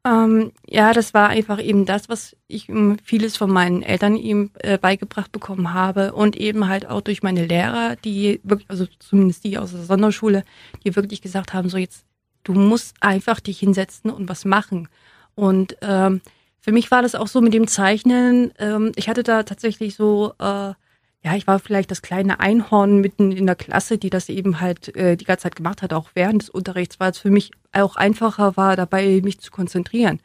Ähm, 0.06 0.52
ja, 0.68 0.92
das 0.92 1.14
war 1.14 1.30
einfach 1.30 1.60
eben 1.60 1.84
das, 1.84 2.08
was 2.08 2.36
ich 2.46 2.68
vieles 3.02 3.36
von 3.36 3.50
meinen 3.50 3.82
Eltern 3.82 4.14
ihm 4.14 4.50
äh, 4.60 4.78
beigebracht 4.78 5.32
bekommen 5.32 5.74
habe 5.74 6.12
und 6.12 6.36
eben 6.36 6.68
halt 6.68 6.86
auch 6.86 7.00
durch 7.00 7.24
meine 7.24 7.44
Lehrer, 7.46 7.96
die 7.96 8.40
wirklich, 8.44 8.70
also 8.70 8.86
zumindest 9.00 9.44
die 9.44 9.58
aus 9.58 9.72
der 9.72 9.82
Sonderschule, 9.82 10.44
die 10.84 10.94
wirklich 10.94 11.22
gesagt 11.22 11.54
haben, 11.54 11.68
so 11.68 11.76
jetzt, 11.76 12.04
du 12.44 12.52
musst 12.52 12.94
einfach 13.00 13.40
dich 13.40 13.58
hinsetzen 13.58 14.10
und 14.10 14.28
was 14.28 14.44
machen. 14.44 14.88
Und 15.34 15.76
ähm, 15.82 16.20
für 16.60 16.72
mich 16.72 16.90
war 16.92 17.02
das 17.02 17.16
auch 17.16 17.26
so 17.26 17.40
mit 17.40 17.52
dem 17.52 17.66
Zeichnen. 17.66 18.52
Ähm, 18.58 18.92
ich 18.94 19.08
hatte 19.08 19.24
da 19.24 19.42
tatsächlich 19.42 19.96
so 19.96 20.34
äh, 20.38 20.74
ja, 21.26 21.34
ich 21.34 21.48
war 21.48 21.58
vielleicht 21.58 21.90
das 21.90 22.02
kleine 22.02 22.38
Einhorn 22.38 23.00
mitten 23.00 23.32
in 23.32 23.46
der 23.46 23.56
Klasse, 23.56 23.98
die 23.98 24.10
das 24.10 24.28
eben 24.28 24.60
halt 24.60 24.94
äh, 24.94 25.16
die 25.16 25.24
ganze 25.24 25.42
Zeit 25.42 25.56
gemacht 25.56 25.82
hat, 25.82 25.92
auch 25.92 26.10
während 26.14 26.42
des 26.42 26.50
Unterrichts, 26.50 27.00
weil 27.00 27.10
es 27.10 27.18
für 27.18 27.32
mich 27.32 27.50
auch 27.72 27.96
einfacher 27.96 28.56
war, 28.56 28.76
dabei 28.76 29.20
mich 29.24 29.40
zu 29.40 29.50
konzentrieren. 29.50 30.20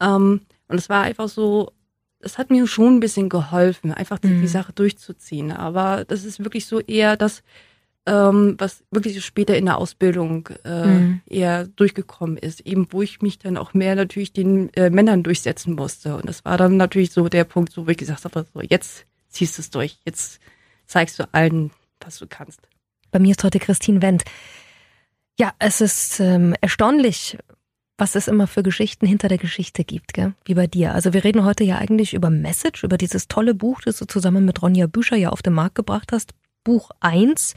Ähm, 0.00 0.40
und 0.66 0.78
es 0.78 0.88
war 0.88 1.04
einfach 1.04 1.28
so, 1.28 1.70
es 2.18 2.38
hat 2.38 2.50
mir 2.50 2.66
schon 2.66 2.96
ein 2.96 3.00
bisschen 3.00 3.28
geholfen, 3.28 3.92
einfach 3.92 4.18
die, 4.18 4.30
mhm. 4.30 4.40
die 4.40 4.48
Sache 4.48 4.72
durchzuziehen. 4.72 5.52
Aber 5.52 6.04
das 6.04 6.24
ist 6.24 6.42
wirklich 6.42 6.66
so 6.66 6.80
eher 6.80 7.16
das, 7.16 7.44
ähm, 8.06 8.56
was 8.58 8.82
wirklich 8.90 9.14
so 9.14 9.20
später 9.20 9.56
in 9.56 9.66
der 9.66 9.78
Ausbildung 9.78 10.48
äh, 10.64 10.86
mhm. 10.86 11.20
eher 11.24 11.68
durchgekommen 11.68 12.36
ist, 12.36 12.62
eben 12.62 12.88
wo 12.90 13.00
ich 13.00 13.22
mich 13.22 13.38
dann 13.38 13.56
auch 13.56 13.74
mehr 13.74 13.94
natürlich 13.94 14.32
den 14.32 14.74
äh, 14.74 14.90
Männern 14.90 15.22
durchsetzen 15.22 15.76
musste. 15.76 16.16
Und 16.16 16.28
das 16.28 16.44
war 16.44 16.58
dann 16.58 16.76
natürlich 16.76 17.12
so 17.12 17.28
der 17.28 17.44
Punkt, 17.44 17.72
so 17.72 17.86
wo 17.86 17.90
ich 17.90 17.96
gesagt 17.96 18.24
habe, 18.24 18.44
so 18.52 18.60
jetzt 18.60 19.06
ziehst 19.32 19.58
es 19.58 19.70
durch. 19.70 19.98
Jetzt 20.04 20.40
zeigst 20.86 21.18
du 21.18 21.28
allen, 21.32 21.70
was 22.00 22.18
du 22.18 22.26
kannst. 22.26 22.60
Bei 23.10 23.18
mir 23.18 23.32
ist 23.32 23.44
heute 23.44 23.58
Christine 23.58 24.02
Wendt. 24.02 24.24
Ja, 25.38 25.52
es 25.58 25.80
ist 25.80 26.20
ähm, 26.20 26.54
erstaunlich, 26.60 27.38
was 27.98 28.14
es 28.14 28.28
immer 28.28 28.46
für 28.46 28.62
Geschichten 28.62 29.06
hinter 29.06 29.28
der 29.28 29.38
Geschichte 29.38 29.84
gibt, 29.84 30.14
gell? 30.14 30.34
wie 30.44 30.54
bei 30.54 30.66
dir. 30.66 30.94
Also 30.94 31.12
wir 31.12 31.24
reden 31.24 31.44
heute 31.44 31.64
ja 31.64 31.78
eigentlich 31.78 32.14
über 32.14 32.30
Message, 32.30 32.84
über 32.84 32.98
dieses 32.98 33.28
tolle 33.28 33.54
Buch, 33.54 33.80
das 33.82 33.96
du 33.98 34.06
zusammen 34.06 34.44
mit 34.44 34.60
Ronja 34.62 34.86
Büscher 34.86 35.16
ja 35.16 35.30
auf 35.30 35.42
den 35.42 35.52
Markt 35.52 35.74
gebracht 35.74 36.12
hast. 36.12 36.32
Buch 36.64 36.90
1 37.00 37.54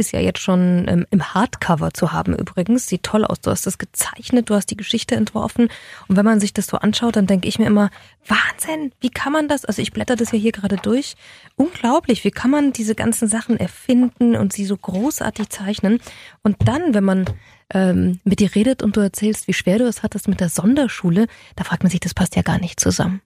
ist 0.00 0.12
ja 0.12 0.20
jetzt 0.20 0.40
schon 0.40 0.86
ähm, 0.88 1.06
im 1.10 1.34
Hardcover 1.34 1.92
zu 1.92 2.12
haben 2.12 2.34
übrigens. 2.34 2.86
Sieht 2.86 3.04
toll 3.04 3.24
aus. 3.24 3.40
Du 3.40 3.50
hast 3.50 3.66
das 3.66 3.78
gezeichnet, 3.78 4.50
du 4.50 4.54
hast 4.54 4.66
die 4.70 4.76
Geschichte 4.76 5.14
entworfen. 5.14 5.68
Und 6.08 6.16
wenn 6.16 6.24
man 6.24 6.40
sich 6.40 6.52
das 6.52 6.66
so 6.66 6.78
anschaut, 6.78 7.16
dann 7.16 7.26
denke 7.26 7.46
ich 7.46 7.58
mir 7.58 7.66
immer, 7.66 7.90
Wahnsinn, 8.26 8.92
wie 9.00 9.10
kann 9.10 9.32
man 9.32 9.46
das? 9.46 9.64
Also 9.64 9.82
ich 9.82 9.92
blätter 9.92 10.16
das 10.16 10.32
ja 10.32 10.38
hier 10.38 10.52
gerade 10.52 10.76
durch. 10.76 11.14
Unglaublich, 11.56 12.24
wie 12.24 12.30
kann 12.30 12.50
man 12.50 12.72
diese 12.72 12.94
ganzen 12.94 13.28
Sachen 13.28 13.58
erfinden 13.58 14.34
und 14.34 14.52
sie 14.52 14.64
so 14.64 14.76
großartig 14.76 15.50
zeichnen? 15.50 16.00
Und 16.42 16.56
dann, 16.64 16.94
wenn 16.94 17.04
man 17.04 17.26
ähm, 17.72 18.20
mit 18.24 18.40
dir 18.40 18.54
redet 18.54 18.82
und 18.82 18.96
du 18.96 19.00
erzählst, 19.00 19.46
wie 19.46 19.52
schwer 19.52 19.78
du 19.78 19.86
es 19.86 20.02
hattest 20.02 20.26
mit 20.26 20.40
der 20.40 20.48
Sonderschule, 20.48 21.26
da 21.56 21.64
fragt 21.64 21.82
man 21.82 21.90
sich, 21.90 22.00
das 22.00 22.14
passt 22.14 22.34
ja 22.36 22.42
gar 22.42 22.58
nicht 22.58 22.80
zusammen. 22.80 23.20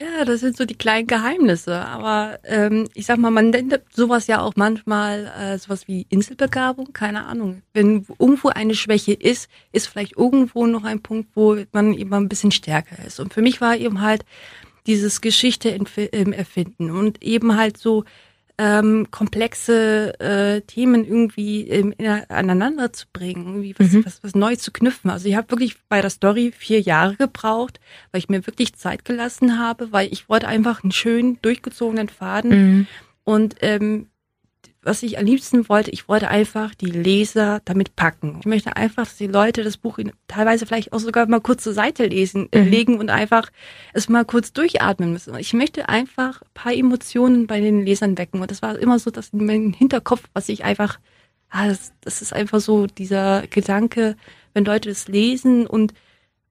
Ja, 0.00 0.24
das 0.24 0.40
sind 0.40 0.56
so 0.56 0.64
die 0.64 0.76
kleinen 0.76 1.08
Geheimnisse. 1.08 1.84
Aber 1.84 2.38
ähm, 2.44 2.88
ich 2.94 3.06
sag 3.06 3.18
mal, 3.18 3.30
man 3.32 3.50
nennt 3.50 3.80
sowas 3.92 4.28
ja 4.28 4.40
auch 4.40 4.54
manchmal 4.54 5.26
äh, 5.36 5.58
sowas 5.58 5.88
wie 5.88 6.06
Inselbegabung, 6.08 6.92
keine 6.92 7.26
Ahnung. 7.26 7.62
Wenn 7.74 8.06
irgendwo 8.18 8.48
eine 8.48 8.74
Schwäche 8.76 9.12
ist, 9.12 9.48
ist 9.72 9.88
vielleicht 9.88 10.16
irgendwo 10.16 10.66
noch 10.66 10.84
ein 10.84 11.02
Punkt, 11.02 11.30
wo 11.34 11.56
man 11.72 11.94
eben 11.94 12.14
ein 12.14 12.28
bisschen 12.28 12.52
stärker 12.52 13.04
ist. 13.04 13.18
Und 13.18 13.34
für 13.34 13.42
mich 13.42 13.60
war 13.60 13.76
eben 13.76 14.00
halt 14.00 14.24
dieses 14.86 15.20
Geschichte 15.20 15.68
ähm, 16.12 16.32
erfinden 16.32 16.90
und 16.90 17.20
eben 17.22 17.56
halt 17.56 17.76
so 17.76 18.04
ähm, 18.58 19.06
komplexe 19.12 20.18
äh, 20.20 20.60
Themen 20.62 21.04
irgendwie 21.04 21.68
ähm, 21.68 21.94
aneinander 22.28 22.92
zu 22.92 23.06
bringen, 23.12 23.46
irgendwie 23.46 23.74
was, 23.78 23.92
mhm. 23.92 24.04
was, 24.04 24.24
was 24.24 24.34
neu 24.34 24.56
zu 24.56 24.72
knüpfen. 24.72 25.10
Also 25.10 25.28
ich 25.28 25.36
habe 25.36 25.50
wirklich 25.50 25.76
bei 25.88 26.00
der 26.00 26.10
Story 26.10 26.52
vier 26.56 26.80
Jahre 26.80 27.14
gebraucht, 27.14 27.78
weil 28.10 28.18
ich 28.18 28.28
mir 28.28 28.46
wirklich 28.46 28.74
Zeit 28.74 29.04
gelassen 29.04 29.58
habe, 29.58 29.92
weil 29.92 30.12
ich 30.12 30.28
wollte 30.28 30.48
einfach 30.48 30.82
einen 30.82 30.92
schönen, 30.92 31.40
durchgezogenen 31.40 32.08
Faden. 32.08 32.50
Mhm. 32.50 32.86
Und 33.22 33.56
ähm, 33.60 34.08
was 34.82 35.02
ich 35.02 35.18
am 35.18 35.24
liebsten 35.24 35.68
wollte, 35.68 35.90
ich 35.90 36.08
wollte 36.08 36.28
einfach 36.28 36.74
die 36.74 36.90
Leser 36.90 37.60
damit 37.64 37.96
packen. 37.96 38.36
Ich 38.40 38.46
möchte 38.46 38.76
einfach, 38.76 39.04
dass 39.04 39.16
die 39.16 39.26
Leute 39.26 39.64
das 39.64 39.76
Buch 39.76 39.98
teilweise 40.28 40.66
vielleicht 40.66 40.92
auch 40.92 41.00
sogar 41.00 41.28
mal 41.28 41.40
kurz 41.40 41.64
zur 41.64 41.72
Seite 41.72 42.06
lesen, 42.06 42.48
mhm. 42.54 42.68
legen 42.68 42.98
und 42.98 43.10
einfach 43.10 43.50
es 43.92 44.08
mal 44.08 44.24
kurz 44.24 44.52
durchatmen 44.52 45.12
müssen. 45.12 45.36
Ich 45.36 45.52
möchte 45.52 45.88
einfach 45.88 46.42
ein 46.42 46.48
paar 46.54 46.72
Emotionen 46.72 47.46
bei 47.46 47.60
den 47.60 47.84
Lesern 47.84 48.16
wecken. 48.18 48.40
Und 48.40 48.50
das 48.50 48.62
war 48.62 48.78
immer 48.78 48.98
so, 48.98 49.10
dass 49.10 49.30
in 49.30 49.46
meinem 49.46 49.72
Hinterkopf, 49.72 50.22
was 50.32 50.48
ich 50.48 50.64
einfach, 50.64 51.00
ah, 51.50 51.66
das, 51.66 51.92
das 52.00 52.22
ist 52.22 52.32
einfach 52.32 52.60
so 52.60 52.86
dieser 52.86 53.46
Gedanke, 53.48 54.16
wenn 54.54 54.64
Leute 54.64 54.90
das 54.90 55.08
lesen 55.08 55.66
und 55.66 55.92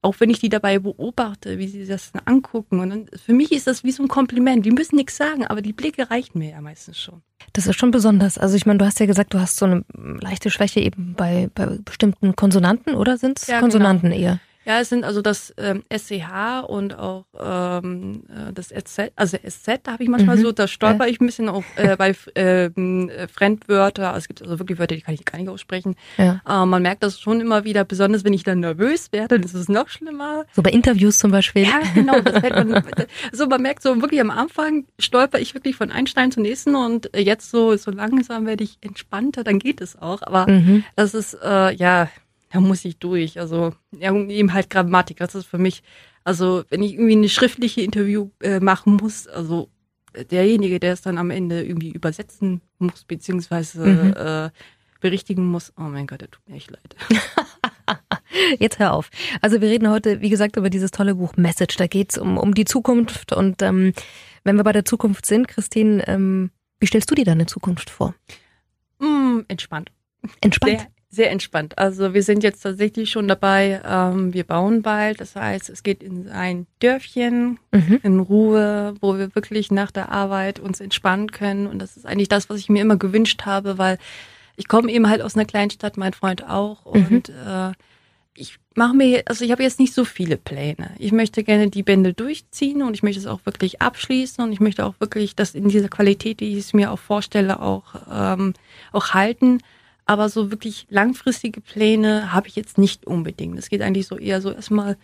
auch 0.01 0.15
wenn 0.19 0.29
ich 0.29 0.39
die 0.39 0.49
dabei 0.49 0.79
beobachte, 0.79 1.57
wie 1.57 1.67
sie 1.67 1.85
das 1.85 2.11
angucken. 2.25 2.79
Und 2.79 2.89
dann, 2.89 3.05
für 3.25 3.33
mich 3.33 3.51
ist 3.51 3.67
das 3.67 3.83
wie 3.83 3.91
so 3.91 4.03
ein 4.03 4.07
Kompliment. 4.07 4.65
Die 4.65 4.71
müssen 4.71 4.95
nichts 4.95 5.17
sagen, 5.17 5.45
aber 5.45 5.61
die 5.61 5.73
Blicke 5.73 6.09
reichen 6.09 6.39
mir 6.39 6.51
ja 6.51 6.61
meistens 6.61 6.99
schon. 6.99 7.21
Das 7.53 7.67
ist 7.67 7.77
schon 7.77 7.91
besonders. 7.91 8.37
Also 8.37 8.55
ich 8.55 8.65
meine, 8.65 8.79
du 8.79 8.85
hast 8.85 8.99
ja 8.99 9.05
gesagt, 9.05 9.33
du 9.33 9.39
hast 9.39 9.57
so 9.57 9.65
eine 9.65 9.83
leichte 10.21 10.49
Schwäche 10.49 10.79
eben 10.79 11.13
bei, 11.15 11.49
bei 11.53 11.65
bestimmten 11.83 12.35
Konsonanten, 12.35 12.95
oder 12.95 13.17
sind 13.17 13.39
es 13.39 13.47
ja, 13.47 13.59
Konsonanten 13.59 14.09
genau. 14.09 14.21
eher? 14.21 14.39
Ja, 14.67 14.81
es 14.81 14.89
sind 14.89 15.05
also 15.05 15.21
das 15.21 15.53
ähm, 15.57 15.83
SCH 15.89 16.67
und 16.67 16.99
auch 16.99 17.23
ähm, 17.39 18.23
äh, 18.27 18.51
das 18.51 18.67
SZ, 18.67 19.13
also 19.15 19.37
SZ, 19.37 19.79
da 19.83 19.93
habe 19.93 20.03
ich 20.03 20.09
manchmal 20.09 20.35
mhm. 20.35 20.41
so, 20.41 20.51
da 20.51 20.67
stolper 20.67 21.07
ich 21.07 21.21
ein 21.21 21.25
bisschen 21.25 21.47
auch 21.47 21.63
äh, 21.77 21.95
bei 21.95 22.13
ähm, 22.35 23.09
äh, 23.09 23.29
Fremdwörter. 23.29 24.09
Also 24.09 24.17
es 24.17 24.27
gibt 24.27 24.41
also 24.41 24.59
wirklich 24.59 24.77
Wörter, 24.77 24.95
die 24.95 25.01
kann 25.01 25.13
ich 25.13 25.23
gar 25.23 25.39
nicht 25.39 25.47
aussprechen. 25.47 25.95
Ja. 26.17 26.41
Äh, 26.45 26.65
man 26.65 26.81
merkt 26.81 27.01
das 27.01 27.17
schon 27.17 27.39
immer 27.39 27.63
wieder, 27.63 27.85
besonders 27.85 28.25
wenn 28.25 28.33
ich 28.33 28.43
dann 28.43 28.59
nervös 28.59 29.13
werde, 29.13 29.37
dann 29.37 29.43
ist 29.43 29.53
es 29.53 29.69
noch 29.69 29.87
schlimmer. 29.87 30.43
So 30.51 30.61
bei 30.61 30.71
Interviews 30.71 31.17
zum 31.17 31.31
Beispiel. 31.31 31.63
Ja, 31.63 31.79
genau. 31.93 32.19
Das 32.19 32.41
man, 32.41 32.83
so 33.31 33.47
man 33.47 33.61
merkt 33.61 33.81
so 33.81 34.01
wirklich 34.01 34.19
am 34.19 34.31
Anfang 34.31 34.83
stolper 34.99 35.39
ich 35.39 35.53
wirklich 35.53 35.77
von 35.77 35.91
einem 35.91 36.07
Stein 36.07 36.33
zum 36.33 36.43
nächsten 36.43 36.75
und 36.75 37.09
jetzt 37.15 37.51
so 37.51 37.77
so 37.77 37.89
langsam 37.89 38.45
werde 38.45 38.65
ich 38.65 38.79
entspannter, 38.81 39.45
dann 39.45 39.59
geht 39.59 39.79
es 39.79 39.97
auch. 39.97 40.23
Aber 40.23 40.45
mhm. 40.45 40.83
das 40.97 41.13
ist 41.13 41.37
äh, 41.41 41.73
ja 41.73 42.09
da 42.51 42.59
muss 42.59 42.85
ich 42.85 42.97
durch. 42.97 43.39
Also 43.39 43.73
ja, 43.91 44.13
eben 44.13 44.53
halt 44.53 44.69
Grammatik. 44.69 45.17
Das 45.17 45.35
ist 45.35 45.45
für 45.45 45.57
mich, 45.57 45.83
also 46.23 46.63
wenn 46.69 46.83
ich 46.83 46.93
irgendwie 46.93 47.13
eine 47.13 47.29
schriftliche 47.29 47.81
Interview 47.81 48.29
äh, 48.41 48.59
machen 48.59 48.93
muss, 48.93 49.27
also 49.27 49.69
derjenige, 50.31 50.79
der 50.79 50.93
es 50.93 51.01
dann 51.01 51.17
am 51.17 51.29
Ende 51.29 51.63
irgendwie 51.63 51.91
übersetzen 51.91 52.61
muss, 52.79 53.03
beziehungsweise 53.03 53.85
mhm. 53.85 54.13
äh, 54.13 54.49
berichtigen 54.99 55.45
muss, 55.45 55.73
oh 55.77 55.83
mein 55.83 56.07
Gott, 56.07 56.21
der 56.21 56.31
tut 56.31 56.47
mir 56.47 56.55
echt 56.55 56.71
leid. 56.71 56.95
Jetzt 58.59 58.79
hör 58.79 58.93
auf. 58.93 59.09
Also 59.41 59.61
wir 59.61 59.69
reden 59.69 59.89
heute, 59.89 60.21
wie 60.21 60.29
gesagt, 60.29 60.57
über 60.57 60.69
dieses 60.69 60.91
tolle 60.91 61.15
Buch 61.15 61.37
Message. 61.37 61.75
Da 61.77 61.87
geht's 61.87 62.17
um, 62.17 62.37
um 62.37 62.53
die 62.53 62.65
Zukunft. 62.65 63.33
Und 63.33 63.61
ähm, 63.61 63.93
wenn 64.43 64.55
wir 64.55 64.63
bei 64.63 64.73
der 64.73 64.85
Zukunft 64.85 65.25
sind, 65.25 65.47
Christine, 65.47 66.07
ähm, 66.07 66.51
wie 66.79 66.87
stellst 66.87 67.09
du 67.09 67.15
dir 67.15 67.25
deine 67.25 67.45
Zukunft 67.45 67.89
vor? 67.89 68.13
Mm, 68.99 69.41
entspannt. 69.47 69.91
Entspannt? 70.41 70.87
Sehr, 71.09 71.31
entspannt. 71.31 71.77
Also 71.77 72.13
wir 72.13 72.21
sind 72.21 72.43
jetzt 72.43 72.61
tatsächlich 72.61 73.09
schon 73.09 73.29
dabei, 73.29 73.81
ähm, 73.85 74.33
wir 74.33 74.43
bauen 74.43 74.81
bald. 74.81 75.21
Das 75.21 75.35
heißt, 75.35 75.69
es 75.69 75.81
geht 75.81 76.03
in 76.03 76.27
ein 76.27 76.67
Dörfchen 76.79 77.59
mhm. 77.71 77.99
in 78.03 78.19
Ruhe, 78.19 78.93
wo 78.99 79.17
wir 79.17 79.33
wirklich 79.33 79.71
nach 79.71 79.91
der 79.91 80.11
Arbeit 80.11 80.59
uns 80.59 80.81
entspannen 80.81 81.31
können. 81.31 81.67
Und 81.67 81.79
das 81.79 81.95
ist 81.95 82.05
eigentlich 82.05 82.27
das, 82.27 82.49
was 82.49 82.59
ich 82.59 82.67
mir 82.67 82.81
immer 82.81 82.97
gewünscht 82.97 83.45
habe, 83.45 83.77
weil 83.77 83.97
ich 84.57 84.67
komme 84.67 84.91
eben 84.91 85.07
halt 85.09 85.21
aus 85.21 85.35
einer 85.35 85.45
Kleinstadt, 85.45 85.95
mein 85.95 86.13
Freund 86.13 86.43
auch. 86.47 86.93
Mhm. 86.93 87.05
Und 87.05 87.29
äh, 87.29 87.71
ich 88.33 88.59
mache 88.75 88.95
mir, 88.95 89.23
also 89.25 89.45
ich 89.45 89.51
habe 89.51 89.63
jetzt 89.63 89.79
nicht 89.79 89.93
so 89.93 90.03
viele 90.03 90.35
Pläne. 90.35 90.91
Ich 90.99 91.11
möchte 91.11 91.43
gerne 91.43 91.69
die 91.69 91.83
Bände 91.83 92.13
durchziehen 92.13 92.83
und 92.83 92.93
ich 92.93 93.01
möchte 93.01 93.19
es 93.19 93.27
auch 93.27 93.45
wirklich 93.45 93.81
abschließen 93.81 94.43
und 94.43 94.51
ich 94.51 94.59
möchte 94.59 94.85
auch 94.85 94.95
wirklich 94.99 95.35
das 95.35 95.55
in 95.55 95.69
dieser 95.69 95.89
Qualität, 95.89 96.41
die 96.41 96.51
ich 96.51 96.59
es 96.59 96.73
mir 96.73 96.91
auch 96.91 96.99
vorstelle, 96.99 97.61
auch, 97.61 97.95
ähm, 98.11 98.53
auch 98.91 99.13
halten. 99.13 99.59
Aber 100.07 100.29
so 100.29 100.51
wirklich 100.51 100.87
langfristige 100.89 101.61
Pläne 101.61 102.33
habe 102.33 102.47
ich 102.47 102.55
jetzt 102.55 102.77
nicht 102.77 103.05
unbedingt. 103.05 103.59
Es 103.59 103.69
geht 103.69 103.81
eigentlich 103.81 104.07
so 104.07 104.17
eher 104.17 104.41
so 104.41 104.51
erstmal 104.51 104.97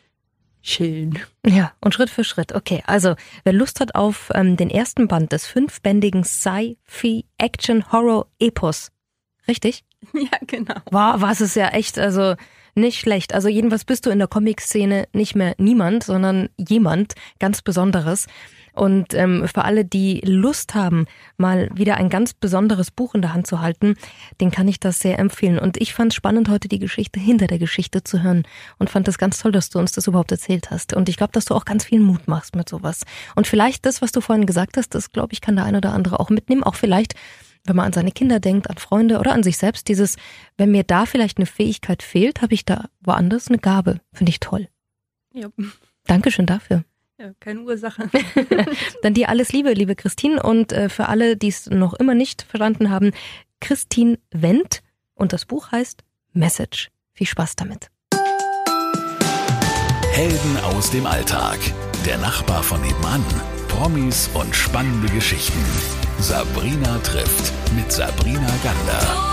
chillen. 0.64 1.20
Ja, 1.46 1.74
und 1.82 1.94
Schritt 1.94 2.10
für 2.10 2.24
Schritt. 2.24 2.56
Okay, 2.56 2.82
also 2.88 3.16
wer 3.44 3.54
Lust 3.54 3.82
hat 3.82 3.96
auf 3.96 4.32
ähm, 4.34 4.58
den 4.58 4.70
ersten 4.70 5.08
Band 5.08 5.34
des 5.34 5.46
fünfbändigen 5.46 6.24
Sci-Fi 6.24 7.26
Action 7.38 7.92
Horror 7.92 8.28
Epos. 8.40 8.92
Richtig? 9.48 9.84
Ja, 10.14 10.38
genau. 10.46 10.76
War, 10.92 11.22
war 11.22 11.32
es 11.32 11.56
ja 11.56 11.70
echt, 11.70 11.98
also 11.98 12.36
nicht 12.76 13.00
schlecht. 13.00 13.34
Also 13.34 13.48
jedenfalls 13.48 13.86
bist 13.86 14.06
du 14.06 14.10
in 14.10 14.20
der 14.20 14.28
Comic-Szene 14.28 15.08
nicht 15.14 15.34
mehr 15.34 15.56
niemand, 15.58 16.04
sondern 16.04 16.50
jemand 16.58 17.14
ganz 17.40 17.62
Besonderes. 17.62 18.28
Und 18.74 19.14
ähm, 19.14 19.48
für 19.48 19.64
alle, 19.64 19.86
die 19.86 20.22
Lust 20.26 20.76
haben, 20.76 21.06
mal 21.38 21.70
wieder 21.74 21.98
ein 21.98 22.10
ganz 22.10 22.34
besonderes 22.34 22.92
Buch 22.92 23.16
in 23.16 23.22
der 23.22 23.34
Hand 23.34 23.48
zu 23.48 23.62
halten, 23.62 23.96
den 24.42 24.52
kann 24.52 24.68
ich 24.68 24.80
das 24.80 25.00
sehr 25.00 25.20
empfehlen. 25.20 25.60
Und 25.60 25.78
ich 25.78 25.94
fand 25.94 26.12
es 26.12 26.16
spannend, 26.16 26.50
heute 26.50 26.68
die 26.68 26.80
Geschichte 26.80 27.20
hinter 27.20 27.48
der 27.48 27.60
Geschichte 27.60 28.04
zu 28.04 28.24
hören 28.24 28.44
und 28.80 28.90
fand 28.90 29.08
es 29.08 29.18
ganz 29.18 29.40
toll, 29.40 29.52
dass 29.52 29.70
du 29.70 29.80
uns 29.80 29.92
das 29.92 30.08
überhaupt 30.08 30.32
erzählt 30.32 30.72
hast. 30.72 30.94
Und 30.94 31.08
ich 31.08 31.18
glaube, 31.18 31.34
dass 31.34 31.46
du 31.46 31.54
auch 31.54 31.66
ganz 31.66 31.86
viel 31.86 32.00
Mut 32.00 32.28
machst 32.28 32.56
mit 32.56 32.68
sowas. 32.68 33.04
Und 33.36 33.48
vielleicht 33.48 33.86
das, 33.86 34.02
was 34.02 34.12
du 34.12 34.22
vorhin 34.22 34.46
gesagt 34.46 34.78
hast, 34.78 34.96
das 34.96 35.12
glaube 35.12 35.34
ich, 35.34 35.42
kann 35.42 35.56
der 35.56 35.66
ein 35.66 35.76
oder 35.76 35.94
andere 35.94 36.20
auch 36.20 36.30
mitnehmen. 36.30 36.64
Auch 36.64 36.76
vielleicht 36.76 37.16
wenn 37.66 37.76
man 37.76 37.86
an 37.86 37.94
seine 37.94 38.12
Kinder 38.12 38.40
denkt, 38.40 38.70
an 38.70 38.78
Freunde 38.78 39.20
oder 39.20 39.32
an 39.32 39.44
sich 39.44 39.58
selbst, 39.58 39.88
dieses, 39.88 40.18
wenn 40.58 40.72
mir 40.72 40.84
da 40.84 41.06
vielleicht 41.06 41.38
eine 41.38 41.46
Fähigkeit 41.46 42.04
fehlt, 42.04 42.42
habe 42.42 42.54
ich 42.54 42.66
da 42.66 42.90
woanders 43.02 43.48
eine 43.48 43.58
Gabe. 43.58 44.02
Finde 44.12 44.32
ich 44.32 44.40
toll. 44.40 44.68
Ja. 45.34 45.48
Dankeschön 46.06 46.46
dafür. 46.46 46.84
Ja, 47.18 47.32
keine 47.40 47.62
Ursache. 47.62 48.10
Dann 49.02 49.14
dir 49.14 49.30
alles 49.30 49.52
Liebe, 49.52 49.74
liebe 49.74 49.96
Christine. 49.96 50.42
Und 50.42 50.72
äh, 50.72 50.90
für 50.90 51.08
alle, 51.10 51.38
die 51.38 51.50
es 51.50 51.70
noch 51.70 51.94
immer 51.94 52.16
nicht 52.16 52.44
verstanden 52.44 52.90
haben, 52.90 53.12
Christine 53.62 54.20
Wendt 54.32 54.82
und 55.16 55.34
das 55.34 55.46
Buch 55.46 55.72
heißt 55.72 56.04
Message. 56.34 56.90
Viel 57.14 57.28
Spaß 57.28 57.56
damit. 57.56 57.90
Helden 60.12 60.58
aus 60.64 60.92
dem 60.92 61.06
Alltag. 61.06 61.60
Der 62.06 62.18
Nachbar 62.18 62.64
von 62.64 62.82
nebenan. 62.82 63.24
Promis 63.68 64.30
und 64.34 64.56
spannende 64.56 65.12
Geschichten. 65.14 65.64
Sabrina 66.20 67.00
trifft 67.00 67.52
mit 67.76 67.92
Sabrina 67.92 68.52
Gander. 68.64 69.33